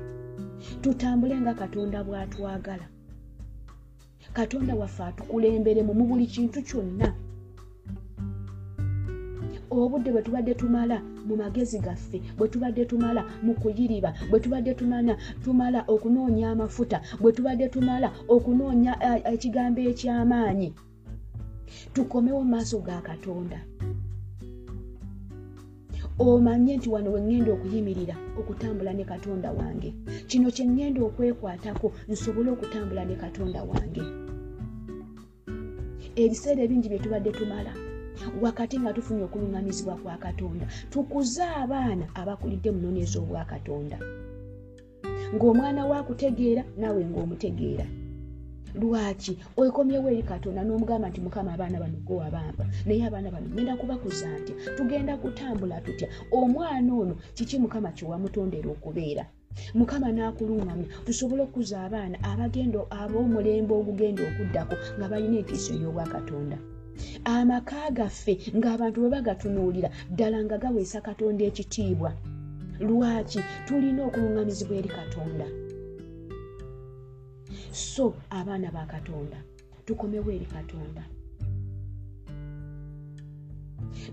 Tutambule 0.82 1.36
nga 1.40 1.54
katonda 1.60 1.98
bw'atwagala. 2.06 2.86
Katonda 4.36 4.72
waffe 4.80 5.02
atukulemberemu 5.02 5.92
mu 5.98 6.04
buli 6.08 6.26
kintu 6.34 6.58
kyonna 6.68 7.08
obudde 9.70 10.10
bwe 10.10 10.22
tubadde 10.22 10.54
tumala 10.54 10.98
mu 11.26 11.36
magezi 11.36 11.78
gaffe 11.78 12.18
bwe 12.36 12.48
tubadde 12.48 12.84
tumala 12.84 13.22
mu 13.42 13.54
kuyiriba 13.54 14.10
bwe 14.30 14.40
tubadde 14.40 14.74
tumana 14.74 15.16
tumala 15.44 15.84
okunoonya 15.86 16.50
amafuta 16.50 16.98
bwe 17.20 17.32
tubadde 17.32 17.68
tumala 17.68 18.08
okunoonya 18.28 18.92
ekigambo 19.32 19.80
eky'amaanyi. 19.90 20.70
Tukomewo 21.94 22.42
mu 22.42 22.50
maaso 22.50 22.78
ga 22.82 23.00
katonda. 23.00 23.58
Omanye 26.18 26.76
nti 26.76 26.88
wano 26.92 27.08
weŋŋenda 27.14 27.50
okuyimirira 27.52 28.16
okutambula 28.38 28.92
ne 28.92 29.04
katonda 29.04 29.48
wange. 29.58 29.94
Kino 30.28 30.50
kye 30.50 30.64
ŋŋenda 30.66 31.00
okwekwatako 31.08 31.88
nsobole 32.10 32.50
okutambula 32.50 33.04
ne 33.04 33.14
katonda 33.16 33.60
wange. 33.70 34.04
Ebiseera 36.22 36.60
ebingi 36.62 36.88
bye 36.88 36.98
tubadde 36.98 37.30
tumala 37.32 37.72
wakati 38.40 38.78
nga 38.80 38.92
tufunye 38.92 39.22
okuluŋŋamizibwa 39.24 39.94
kwa 40.02 40.16
katonda 40.16 40.66
tukuze 40.90 41.44
abaana 41.62 42.04
abakulidde 42.20 42.70
munoonyeza 42.70 43.18
obwa 43.20 43.44
katonda. 43.44 43.98
Ng'omwana 45.34 45.86
waakutegeera 45.90 46.62
naawe 46.80 47.02
ng'omutegeera. 47.04 47.86
Lwaki? 48.80 49.34
Okomyewo 49.56 50.08
eri 50.10 50.22
katonda 50.22 50.60
n'omugamba 50.62 51.10
nti 51.10 51.20
mukama 51.20 51.50
abaana 51.54 51.82
bano 51.82 51.98
gowabampa 52.06 52.64
naye 52.86 53.02
abaana 53.08 53.28
bano 53.34 53.46
genda 53.54 53.74
kubakuza 53.80 54.28
ntya 54.38 54.54
tugenda 54.76 55.12
kutambula 55.22 55.80
tutya? 55.84 56.08
Omwana 56.38 56.90
ono 57.00 57.14
kiki 57.36 57.56
mukama 57.62 57.90
kyewamutondera 57.96 58.68
okubeera? 58.74 59.24
Mukama 59.78 60.08
n'akuluŋŋamya 60.14 60.86
tusobole 61.06 61.42
okukuza 61.42 61.76
abaana 61.86 62.16
abagenda 62.30 62.78
ab'omulembe 63.00 63.72
ogugenda 63.80 64.22
okuddako 64.30 64.74
nga 64.96 65.06
balina 65.10 65.36
entiiso 65.42 65.70
ey'obwa 65.74 66.04
katonda 66.14 66.58
amaka 67.24 67.90
gaffe 67.90 68.34
ng'abantu 68.58 68.96
bwe 69.00 69.10
bagatunuulira 69.14 69.88
ddala 70.12 70.38
nga 70.44 70.56
gaweesa 70.62 71.00
katonda 71.00 71.42
ekitiibwa. 71.50 72.10
Lwaki? 72.86 73.40
Tulina 73.66 74.00
okuluŋŋamizibwa 74.08 74.74
eri 74.80 74.90
katonda. 74.98 75.46
So 77.72 78.14
abaana 78.38 78.68
ba 78.76 78.84
katonda 78.86 79.38
tukomewo 79.86 80.30
eri 80.36 80.46
katonda. 80.56 81.02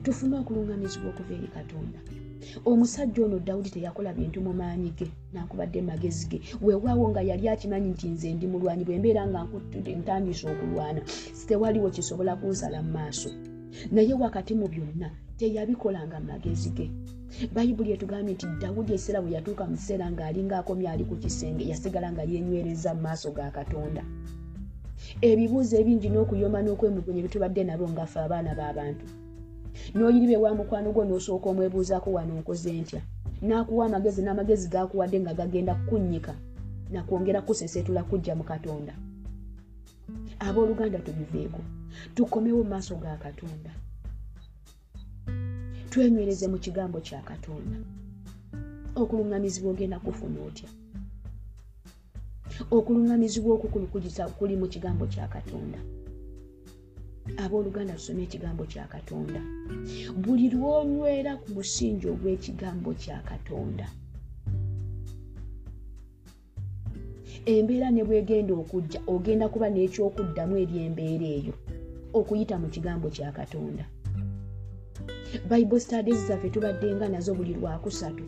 Tufune 0.04 0.36
okuluŋŋamizibwa 0.42 1.10
okuva 1.12 1.34
eri 1.38 1.50
katonda 1.58 2.00
omusajja 2.66 3.26
ono 3.26 3.40
dawudi 3.40 3.70
teyakola 3.70 4.14
bintu 4.14 4.42
mu 4.42 4.54
maanyi 4.54 4.92
ge 4.98 5.08
nakubadde 5.34 5.82
magezi 5.82 6.28
ge. 6.28 6.42
Weewaawo 6.62 7.10
nga 7.10 7.22
yali 7.22 7.50
akimanyi 7.50 7.90
nti 7.90 8.08
nze 8.10 8.34
ndi 8.34 8.48
mulwanyi 8.48 8.84
bwe 8.86 9.00
mbeera 9.00 9.28
nga 9.28 9.48
ntandise 10.00 10.46
okulwana 10.50 11.02
tewaliwo 11.48 11.90
kisobola 11.90 12.36
kunsala 12.36 12.82
mu 12.84 12.92
maaso. 12.92 13.30
Naye 13.92 14.14
wakati 14.14 14.54
mu 14.56 14.68
byonna 14.68 15.10
teyabikolanga 15.38 16.20
magezi 16.20 16.70
ge. 16.70 16.92
Bayibuli 17.54 17.92
etugambye 17.92 18.34
nti 18.34 18.46
dawudi 18.62 18.94
ekiseera 18.94 19.22
bwe 19.22 19.32
yatuuka 19.36 19.64
mu 19.70 19.76
kiseera 19.76 20.08
ng'alinga 20.12 20.58
akomye 20.60 20.88
ali 20.90 21.04
ku 21.10 21.16
kisenge 21.16 21.64
yasigala 21.70 22.12
nga 22.12 22.24
yenywereza 22.24 22.94
mu 22.96 23.02
maaso 23.06 23.32
ga 23.36 23.52
katonda. 23.52 24.04
Ebibuuzo 25.22 25.78
ebingi 25.78 26.10
n'okuyomba 26.10 26.60
n'okwemulugunya 26.62 27.22
bitubadde 27.26 27.62
nabyo 27.64 27.88
ngaffe 27.94 28.20
abaana 28.26 28.52
b'abantu 28.60 29.06
n'oyiribe 29.96 30.38
wa 30.44 30.52
mukwano 30.56 30.92
gwo 30.92 31.04
n'osooka 31.06 31.48
omwebuuzaako 31.50 32.10
wano 32.16 32.34
nkoze 32.40 32.72
ntya? 32.82 33.02
N'akuwa 33.48 33.86
amagezi 33.86 34.22
n'amagezi 34.24 34.68
g'akuwadde 34.74 35.18
nga 35.20 35.34
gagenda 35.40 35.74
kukunnyika 35.76 36.34
nakwongera 36.92 37.42
kusesetula 37.42 38.02
kujja 38.10 38.34
mu 38.36 38.44
katonda. 38.44 38.94
Abooluganda 40.40 41.00
tubiveeko. 41.06 41.62
Tukomewo 42.16 42.64
mu 42.64 42.70
maaso 42.70 42.96
ga 42.96 43.18
katonda. 43.18 43.72
Twenywereze 45.90 46.48
mu 46.48 46.58
kigambo 46.58 46.98
kya 47.00 47.22
katonda. 47.22 47.78
Okuluŋŋamizibwa 48.96 49.72
ogenda 49.72 49.98
kufuna 50.00 50.40
otya? 50.48 50.70
Okuluŋŋamizibwa 52.72 53.52
okukulu 53.56 53.88
kuli 54.38 54.56
mu 54.62 54.68
kigambo 54.68 55.06
kya 55.06 55.28
katonda 55.28 55.80
abooluganda 57.44 57.94
tusome 57.94 58.24
ekigambo 58.24 58.64
kya 58.72 58.86
katonda. 58.94 59.42
Buli 60.22 60.50
lwonywera 60.50 61.32
ku 61.42 61.48
musingi 61.56 62.06
ogw'ekigambo 62.14 62.94
kya 63.02 63.20
katonda. 63.30 63.88
Embeera 67.54 67.88
ne 67.92 68.04
bwegenda 68.08 68.54
okujja 68.62 69.00
ogenda 69.14 69.46
kuba 69.54 69.68
n'ekyokuddamu 69.72 70.56
ebyembeera 70.64 71.28
eyo 71.38 71.54
okuyita 72.20 72.56
mu 72.62 72.68
kigambo 72.74 73.08
kya 73.16 73.32
katonda. 73.38 73.86
Bible 75.50 75.80
studies 75.80 76.28
zaffe 76.28 76.50
tubaddenga 76.50 77.06
nazo 77.10 77.32
buli 77.38 77.54
lwakusatu 77.60 78.24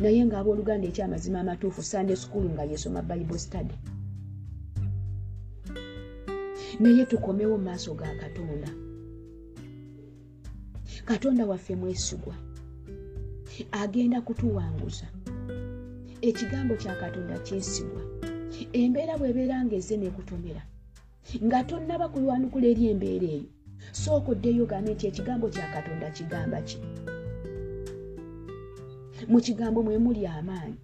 naye 0.00 0.20
ng'abooluganda 0.26 0.86
ekyamazima 0.90 1.40
amatuufu 1.40 1.82
sunday 1.82 2.16
school 2.16 2.44
nga 2.54 2.64
yesoma 2.70 3.02
bible 3.02 3.38
study 3.38 3.74
naye 6.80 7.04
tukomewo 7.06 7.58
mu 7.58 7.64
maaso 7.64 7.94
ga 7.94 8.14
katonda. 8.14 8.68
Katonda 11.04 11.46
waffe 11.46 11.76
mwesigwa 11.76 12.34
agenda 13.72 14.20
kutuwanguza 14.20 15.06
ekigambo 16.20 16.76
kya 16.76 16.94
katonda 16.94 17.38
kyesigwa. 17.38 18.02
Embeera 18.72 19.18
bw'ebeera 19.18 19.64
ngaezze 19.64 19.96
nekutomera 19.96 20.62
nga 21.44 21.64
tonnaba 21.64 22.08
kulwanukula 22.08 22.66
eri 22.72 22.84
embeera 22.92 23.28
eyo 23.36 23.48
sooka 23.92 24.32
oddeyo 24.32 24.62
ogambe 24.64 24.90
nti 24.94 25.04
ekigambo 25.06 25.46
kya 25.54 25.66
katonda 25.74 26.10
kigamba 26.16 26.58
ki? 26.68 26.78
Mu 29.30 29.38
kigambo 29.40 29.82
mwe 29.82 29.98
muli 30.04 30.22
amaanyi 30.26 30.78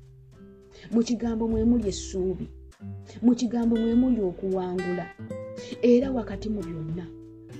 mu 0.93 1.01
kigambo 1.03 1.49
mwe 1.49 1.65
muli 1.71 1.89
essuubi 1.89 2.47
mu 3.25 3.33
kigambo 3.35 3.75
mwe 3.77 3.95
muli 3.95 4.21
okuwangula 4.31 5.07
era 5.85 6.11
wakati 6.11 6.49
mu 6.49 6.61
byonna. 6.62 7.07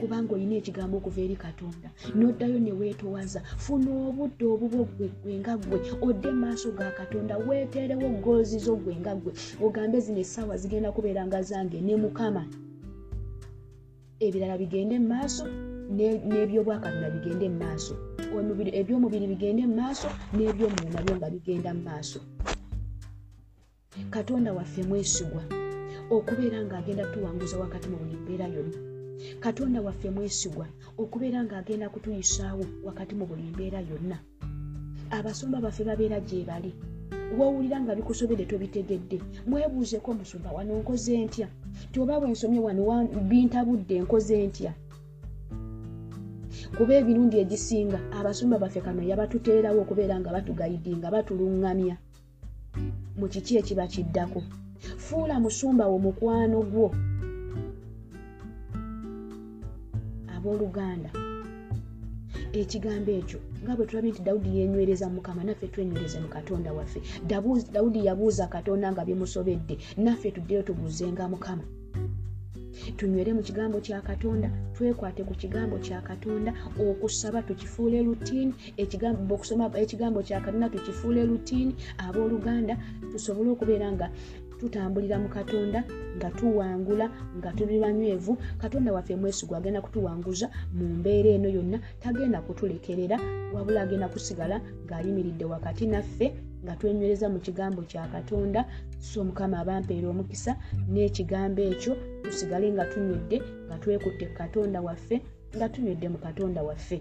Kubanga 0.01 0.35
olina 0.35 0.55
ekigambo 0.57 0.97
okuva 0.97 1.21
eri 1.21 1.37
katonda. 1.37 1.89
Noddayo 2.17 2.59
ne 2.59 2.73
weetowaza 2.73 3.41
funa 3.65 3.91
obudde 4.09 4.45
obubo 4.45 4.89
gwenga 5.23 5.55
gwe 5.57 5.79
odde 6.03 6.31
maaso 6.33 6.73
ga 6.73 6.91
katonda 6.91 7.39
weeteerewo 7.39 8.09
goozi 8.25 8.59
zo 8.59 8.75
gwenga 8.77 9.15
gwe. 9.15 9.33
Ogambe 9.63 10.01
zino 10.01 10.21
essaawa 10.25 10.57
zigenda 10.57 10.93
kubeera 10.93 11.23
nga 11.27 11.43
zange 11.43 11.81
ne 11.81 11.95
mukama. 11.97 12.43
Ebirala 14.19 14.59
bigende 14.59 14.99
mu 14.99 15.09
maaso 15.09 15.45
n'ebyobwakatonda 15.93 17.11
bigende 17.15 17.47
mu 17.53 17.59
maaso 17.65 17.95
ebyomubiri 18.81 19.27
bigende 19.33 19.63
mu 19.69 19.77
maaso 19.77 20.09
n'ebyomubiri 20.35 20.91
nabyo 20.95 21.15
nga 21.17 21.29
bigenda 21.31 21.71
mu 21.77 21.83
maaso 21.89 22.19
katonda 24.11 24.53
waffe 24.53 24.83
mwesigwa 24.83 25.43
okubeera 26.11 26.61
ng'agenda 26.65 27.05
tuwanguza 27.13 27.57
wakati 27.59 27.89
mu 27.89 27.97
buli 27.97 28.17
mbeera 28.17 28.47
yonna. 28.47 28.79
Katonda 29.41 29.81
waffe 29.81 30.11
mwesigwa 30.11 30.67
okubeera 30.99 31.45
ng'agenda 31.45 31.89
kutuyisaawo 31.89 32.65
wakati 32.85 33.15
mu 33.15 33.25
buli 33.27 33.43
mbeera 33.43 33.81
yonna. 33.81 34.19
Abasumba 35.11 35.61
baffe 35.61 35.85
babeera 35.85 36.21
gye 36.21 36.45
bali. 36.45 36.73
Woowulira 37.39 37.81
nga 37.81 37.95
bikusobedde 37.95 38.45
tobitegedde 38.45 39.19
mwebuuzeko 39.47 40.11
omusumba 40.11 40.53
wano 40.53 40.73
nkoze 40.81 41.25
ntya? 41.25 41.49
Ti 41.93 42.01
oba 42.01 42.21
bwe 42.21 42.31
nsomye 42.31 42.61
wano 42.61 42.83
bintabudde 43.31 44.01
nkoze 44.05 44.47
ntya? 44.47 44.73
Kuba 46.77 46.95
emirundi 47.01 47.37
egisinga 47.43 47.99
abasumba 48.19 48.59
baffe 48.59 48.81
kano 48.85 49.03
yabatuteerawo 49.03 49.81
okubeera 49.83 50.21
nga 50.21 50.35
batugayidinga 50.35 51.09
batuluŋŋamya. 51.15 51.97
Mu 53.19 53.27
kiki 53.33 53.53
ekiba 53.57 53.87
kiddako 53.87 54.43
fuula 55.05 55.41
musumba 55.41 55.85
wo 55.87 55.99
mukwano 55.99 56.59
gwo. 56.63 56.89
Abooluganda 60.35 61.11
ekigambo 62.61 63.11
ekyo 63.21 63.39
nga 63.63 63.75
bwe 63.77 63.87
tulabye 63.87 64.11
nti 64.13 64.23
dawudi 64.23 64.49
yenywereza 64.59 65.07
mukama 65.15 65.43
naffe 65.45 65.67
twenywereze 65.73 66.19
mu 66.25 66.29
katonda 66.29 66.71
waffe. 66.77 67.01
Dawudi 67.75 68.07
yabuuza 68.07 68.47
katonda 68.47 68.87
nga 68.93 69.03
bimusobedde 69.09 69.75
naffe 70.05 70.31
tuddeyo 70.31 70.63
tubuuzenga 70.63 71.29
mukama. 71.33 71.65
Tunywere 72.97 73.33
mu 73.33 73.43
kigambo 73.43 73.81
kya 73.81 74.01
katonda 74.03 74.51
twekwate 74.75 75.23
ku 75.25 75.35
kigambo 75.35 75.79
kya 75.79 76.01
katonda 76.03 76.51
okusaba 76.79 77.43
tukifuule 77.43 78.03
rutini 78.03 78.53
okusoma 79.35 79.71
ekigambo 79.79 80.21
kya 80.23 80.41
katonda 80.41 80.69
tukifuule 80.69 81.27
rutini 81.27 81.73
abooluganda 81.99 82.75
tusobole 83.13 83.51
okubeera 83.51 83.89
nga 83.93 84.11
tutambulira 84.65 85.21
mu 85.21 85.29
katonda 85.29 85.85
nga 86.17 86.31
tuwangula 86.31 87.07
nga 87.39 87.51
tuli 87.53 87.77
banywevu 87.85 88.33
katonda 88.63 88.93
waffe 88.97 89.17
mwesigwa 89.17 89.59
agenda 89.59 89.85
kutuwanguza 89.85 90.47
mu 90.73 90.87
mbeera 90.99 91.31
eno 91.37 91.49
yonna 91.57 91.79
tagenda 92.01 92.41
kutulekerera 92.47 93.17
wabula 93.55 93.83
agenda 93.85 94.09
kusigala 94.09 94.57
ng'ayimiridde 94.85 95.45
wakati 95.45 95.85
naffe 95.87 96.27
nga 96.65 96.77
twenywereza 96.77 97.29
mu 97.29 97.39
kigambo 97.45 97.83
kya 97.83 98.09
katonda. 98.09 98.65
So 99.01 99.25
mukama 99.25 99.59
abampeera 99.61 100.09
omukisa 100.09 100.57
n'ekigambo 100.93 101.61
ekyo 101.71 101.93
tusigale 102.25 102.73
nga 102.73 102.85
tunywedde 102.89 103.37
nga 103.67 103.77
twekutte 103.83 104.27
katonda 104.41 104.79
waffe 104.81 105.17
nga 105.57 105.69
tunywedde 105.69 106.09
mu 106.09 106.19
katonda 106.19 106.61
waffe. 106.69 106.99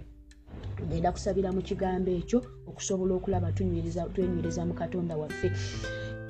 Tugenda 0.77 1.15
kusabira 1.15 1.49
mu 1.55 1.61
kigambo 1.63 2.11
ekyo 2.11 2.39
okusobola 2.69 3.13
okulaba 3.15 3.55
twenywereza 3.55 4.61
mu 4.67 4.73
katonda 4.81 5.15
waffe 5.15 5.47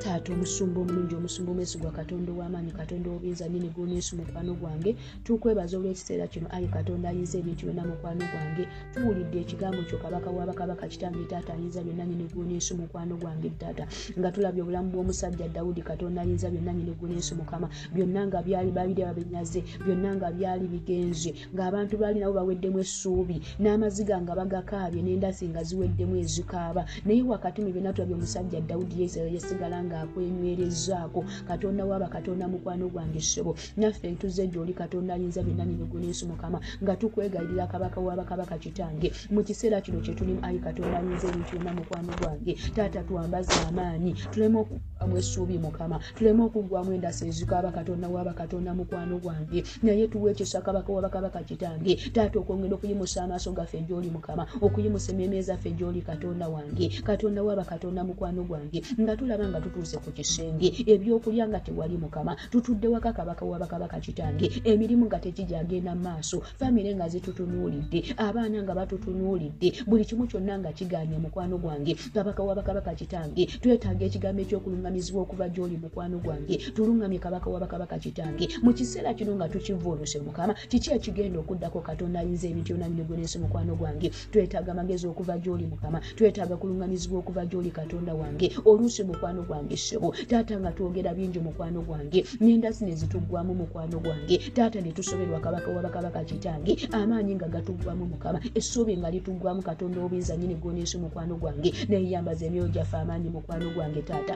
taata 0.04 0.34
omusumba 0.34 0.78
omulungi 0.82 1.16
omusumba 1.16 1.52
omwesigwa 1.52 1.92
katonda 1.92 2.30
ow'amaanyi 2.34 2.72
katonda 2.80 3.08
obuyinza 3.16 3.48
nini 3.48 3.70
gwoneesu 3.76 4.12
mukwano 4.20 4.54
gwange 4.60 4.92
tukwebaza 5.24 5.78
olw'ekiseera 5.80 6.28
kino 6.28 6.48
ayi 6.56 6.68
katonda 6.68 7.08
ayinza 7.10 7.38
ebintu 7.40 7.64
byonna 7.66 7.84
mukwano 7.90 8.24
gwange 8.32 8.64
tuwulidde 8.94 9.38
ekigambo 9.44 9.82
kyo 9.88 9.98
kabaka 10.04 10.30
wabakabaka 10.38 10.88
kitange 10.92 11.24
taata 11.32 11.54
ayinza 11.56 11.80
byonna 11.86 12.04
nini 12.06 12.26
gwoneesu 12.34 12.72
mukwano 12.80 13.16
gwange 13.22 13.50
taata 13.62 13.84
nga 14.20 14.30
tulabye 14.34 14.62
obulamu 14.64 14.90
bw'omusajja 14.92 15.48
dawudi 15.56 15.82
katonda 15.82 16.22
ayinza 16.22 16.52
byonna 16.54 16.74
nini 16.74 16.92
gwoneesu 17.00 17.36
mukama 17.40 17.68
byonna 17.94 18.22
nga 18.28 18.40
byali 18.44 18.72
babiri 18.78 19.02
babinyaze 19.08 19.60
byonna 19.86 20.10
nga 20.20 20.28
byali 20.36 20.66
bigenze 20.74 21.32
ng'abantu 21.56 21.94
baali 22.02 22.20
nabo 22.20 22.34
baweddemu 22.40 22.80
essuubi 22.84 23.38
n'amaziga 23.62 24.16
nga 24.22 24.34
bagakaabye 24.36 25.00
n'endasi 25.02 25.48
nga 25.48 25.62
ziweddemu 25.64 26.14
ezikaaba 26.24 26.82
naye 27.06 27.22
wakati 27.24 27.58
mu 27.64 27.70
byonna 27.72 27.94
tulabye 27.96 28.16
omusajja 28.20 28.60
dawudi 28.68 28.96
yesigala 29.34 29.78
ng'akwenywerezaako 29.94 31.26
katonda 31.48 31.86
waaba 31.86 32.08
katonda 32.08 32.48
mukwano 32.48 32.90
gwange 32.90 33.22
ssebo 33.22 33.56
naffe 33.78 34.12
tuzze 34.18 34.48
gy'oli 34.48 34.74
katonda 34.74 35.14
ayinza 35.14 35.44
byonna 35.44 35.66
nibiguneesu 35.66 36.26
mukama 36.28 36.60
nga 36.84 36.96
tukwegayirira 36.96 37.68
kabaka 37.68 38.02
wabakabaka 38.02 38.58
kitange. 38.58 39.12
Mu 39.30 39.44
kiseera 39.44 39.82
kino 39.82 40.00
kye 40.02 40.14
tulimu 40.14 40.40
ayi 40.42 40.60
katonda 40.60 40.98
ayinza 40.98 41.28
ebintu 41.28 41.52
byonna 41.56 41.74
mukwano 41.74 42.12
gwange. 42.20 42.54
Taata 42.76 43.04
twambaze 43.04 43.54
amaanyi 43.70 44.14
tuleme 44.32 44.58
okugwamu 44.60 45.18
essuubi 45.18 45.58
mukama. 45.58 46.00
Tuleme 46.16 46.44
okugwamu 46.44 46.94
endasa 46.94 47.26
ezikaaba 47.28 47.72
katonda 47.72 48.08
waaba 48.10 48.34
katonda 48.34 48.74
mukwano 48.74 49.18
gwange. 49.20 49.64
Naye 49.84 50.08
tuwa 50.08 50.32
ekisa 50.32 50.62
kabaka 50.62 50.94
wabakabaka 50.94 51.44
kitange. 51.44 51.96
Taata 52.14 52.40
okwongera 52.40 52.76
okuyimusa 52.76 53.24
amaaso 53.24 53.52
gaffe 53.52 53.82
gy'oli 53.88 54.10
mukama. 54.10 54.48
Okuyimusa 54.62 55.12
emmeeme 55.12 55.42
zaffe 55.42 55.72
gy'oli 55.72 56.02
katonda 56.02 56.48
wange. 56.50 56.90
Katonda 57.04 57.44
waaba 57.44 57.64
katonda 57.64 58.04
mukwano 58.04 58.44
gwange. 58.44 58.82
Nga 59.02 59.18
tulaba 59.18 59.48
nga 59.50 59.60
tutuuse 59.84 59.98
ku 59.98 60.12
kisenge. 60.12 60.72
Ebyokulya 60.88 61.48
nga 61.48 61.60
tewali 61.60 61.98
mukama 61.98 62.36
tutudde 62.50 62.88
waka 62.88 63.14
kabaka 63.14 63.46
wabakabaka 63.46 64.00
kitange. 64.00 64.62
Emirimu 64.64 65.06
nga 65.06 65.20
tekijagenda 65.20 65.96
maaso 65.96 66.42
famire 66.60 66.96
nga 66.96 67.08
zitutunuulidde 67.10 68.16
abaana 68.18 68.64
nga 68.64 68.74
batutunuulidde. 68.76 69.84
Buli 69.88 70.06
kimu 70.06 70.28
kyonna 70.28 70.60
nga 70.60 70.72
kiganye 70.72 71.18
mukwano 71.20 71.58
gwange. 71.58 71.96
Kabaka 72.14 72.44
wabakabaka 72.44 72.96
kitange 72.96 73.46
twetaaga 73.46 74.06
ekigambo 74.06 74.42
ekyokuluŋgamizibwa 74.42 75.22
okuva 75.22 75.50
gy'oli 75.50 75.78
mukwano 75.78 76.18
gwange. 76.24 76.58
Tuluŋgamye 76.76 77.20
kabaka 77.20 77.50
wabakabaka 77.50 77.98
kitange. 78.00 78.48
Mu 78.64 78.74
kiseera 78.74 79.14
kino 79.14 79.36
nga 79.36 79.50
tukivuunuse 79.50 80.20
mukama 80.24 80.54
kiki 80.54 80.92
ekigenda 80.96 81.40
okuddako 81.40 81.82
katonda 81.82 82.20
ayinza 82.20 82.48
ebintu 82.48 82.74
byonna 82.74 82.90
binogonesi 82.90 83.40
mukwano 83.40 83.76
gwange? 83.76 84.10
Twetaaga 84.32 84.72
amagezi 84.72 85.08
okuva 85.08 85.38
gy'oli 85.38 85.68
mukama. 85.68 86.00
Twetaaga 86.16 86.56
kuluŋgamizibwa 86.58 87.20
okuva 87.20 87.46
gy'oli 87.46 87.72
katonda 87.72 88.14
wange. 88.14 88.48
Oluusi 88.66 89.04
mukwano 89.04 89.42
gwange 89.44 89.63
ssebo. 89.78 90.14
Taata 90.28 90.60
nga 90.60 90.72
twogera 90.72 91.14
bingi 91.14 91.40
mukwano 91.40 91.82
gwange 91.82 92.26
n'endasi 92.42 92.86
ne 92.86 92.96
zituggwamu 92.96 93.54
mukwano 93.56 94.00
gwange. 94.00 94.38
Taata 94.54 94.82
ne 94.82 94.92
tusoberwa 94.92 95.40
kabaka 95.40 95.72
wabakabaka 95.72 96.24
kitange 96.24 96.88
amaanyi 96.92 97.36
nga 97.36 97.48
gatuggwamu 97.48 98.06
mukama 98.06 98.40
essuubi 98.56 98.98
nga 98.98 99.10
lituggwamu 99.12 99.62
katonda 99.62 100.02
obuyinza 100.02 100.38
nyini 100.38 100.56
gwoneeso 100.56 101.00
mukwano 101.00 101.36
gwange 101.36 101.74
neyeyambaza 101.90 102.46
emyoyo 102.46 102.68
gyaffe 102.68 102.98
amaanyi 102.98 103.30
mukwano 103.30 103.70
gwange 103.76 104.02
taata 104.02 104.36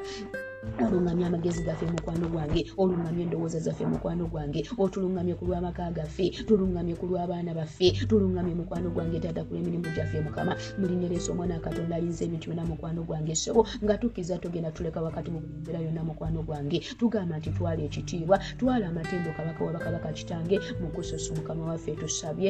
oluŋŋamya 0.86 1.26
amagezi 1.28 1.62
gaffe 1.68 1.86
mukwano 1.86 2.26
gwange 2.34 2.62
oluŋŋamya 2.82 3.22
endowooza 3.26 3.60
zaffe 3.66 3.86
mukwano 3.92 4.24
gwange 4.32 4.60
otuluŋŋamye 4.84 5.34
ku 5.40 5.44
lw'amaka 5.48 5.84
gaffe 5.98 6.26
tuluŋŋamye 6.48 6.94
ku 7.00 7.06
lw'abaana 7.10 7.52
baffe 7.60 7.88
tuluŋŋamye 8.10 8.54
mukwano 8.60 8.88
gwange 8.96 9.18
taata 9.24 9.42
ku 9.46 9.52
lw'emirimu 9.54 9.88
gyaffe 9.96 10.18
mukama. 10.26 10.54
Mulinyereesa 10.80 11.30
omwana 11.32 11.60
katonda 11.66 11.96
ayinza 11.98 12.22
ebintu 12.26 12.46
byonna 12.50 12.66
mukwano 12.72 13.02
gwange 13.08 13.34
ssebo 13.36 13.62
nga 13.84 13.96
tukkiza 14.02 14.38
togenda 14.42 14.72
tuleka 14.76 15.00
wakati 15.02 15.30
mu 15.34 15.40
mbeera 15.40 15.80
yonna 15.86 16.04
mukwano 16.10 16.40
gwange. 16.48 16.78
Tugamba 17.00 17.38
nti 17.40 17.50
twala 17.56 17.82
ekitiibwa 17.88 18.38
twala 18.60 18.86
amatendo 18.92 19.30
kabaka 19.38 19.62
wa 19.66 19.72
bakabaka 19.76 20.10
kitange 20.18 20.56
mukususu 20.82 21.36
mukama 21.38 21.64
waffe 21.70 21.92
tusabye 22.00 22.50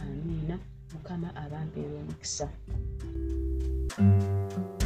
amiina. 0.00 0.56
Mukama 0.92 1.28
abampeera 1.42 1.96
omukisa. 2.02 2.46
thank 3.92 4.22
you 4.22 4.81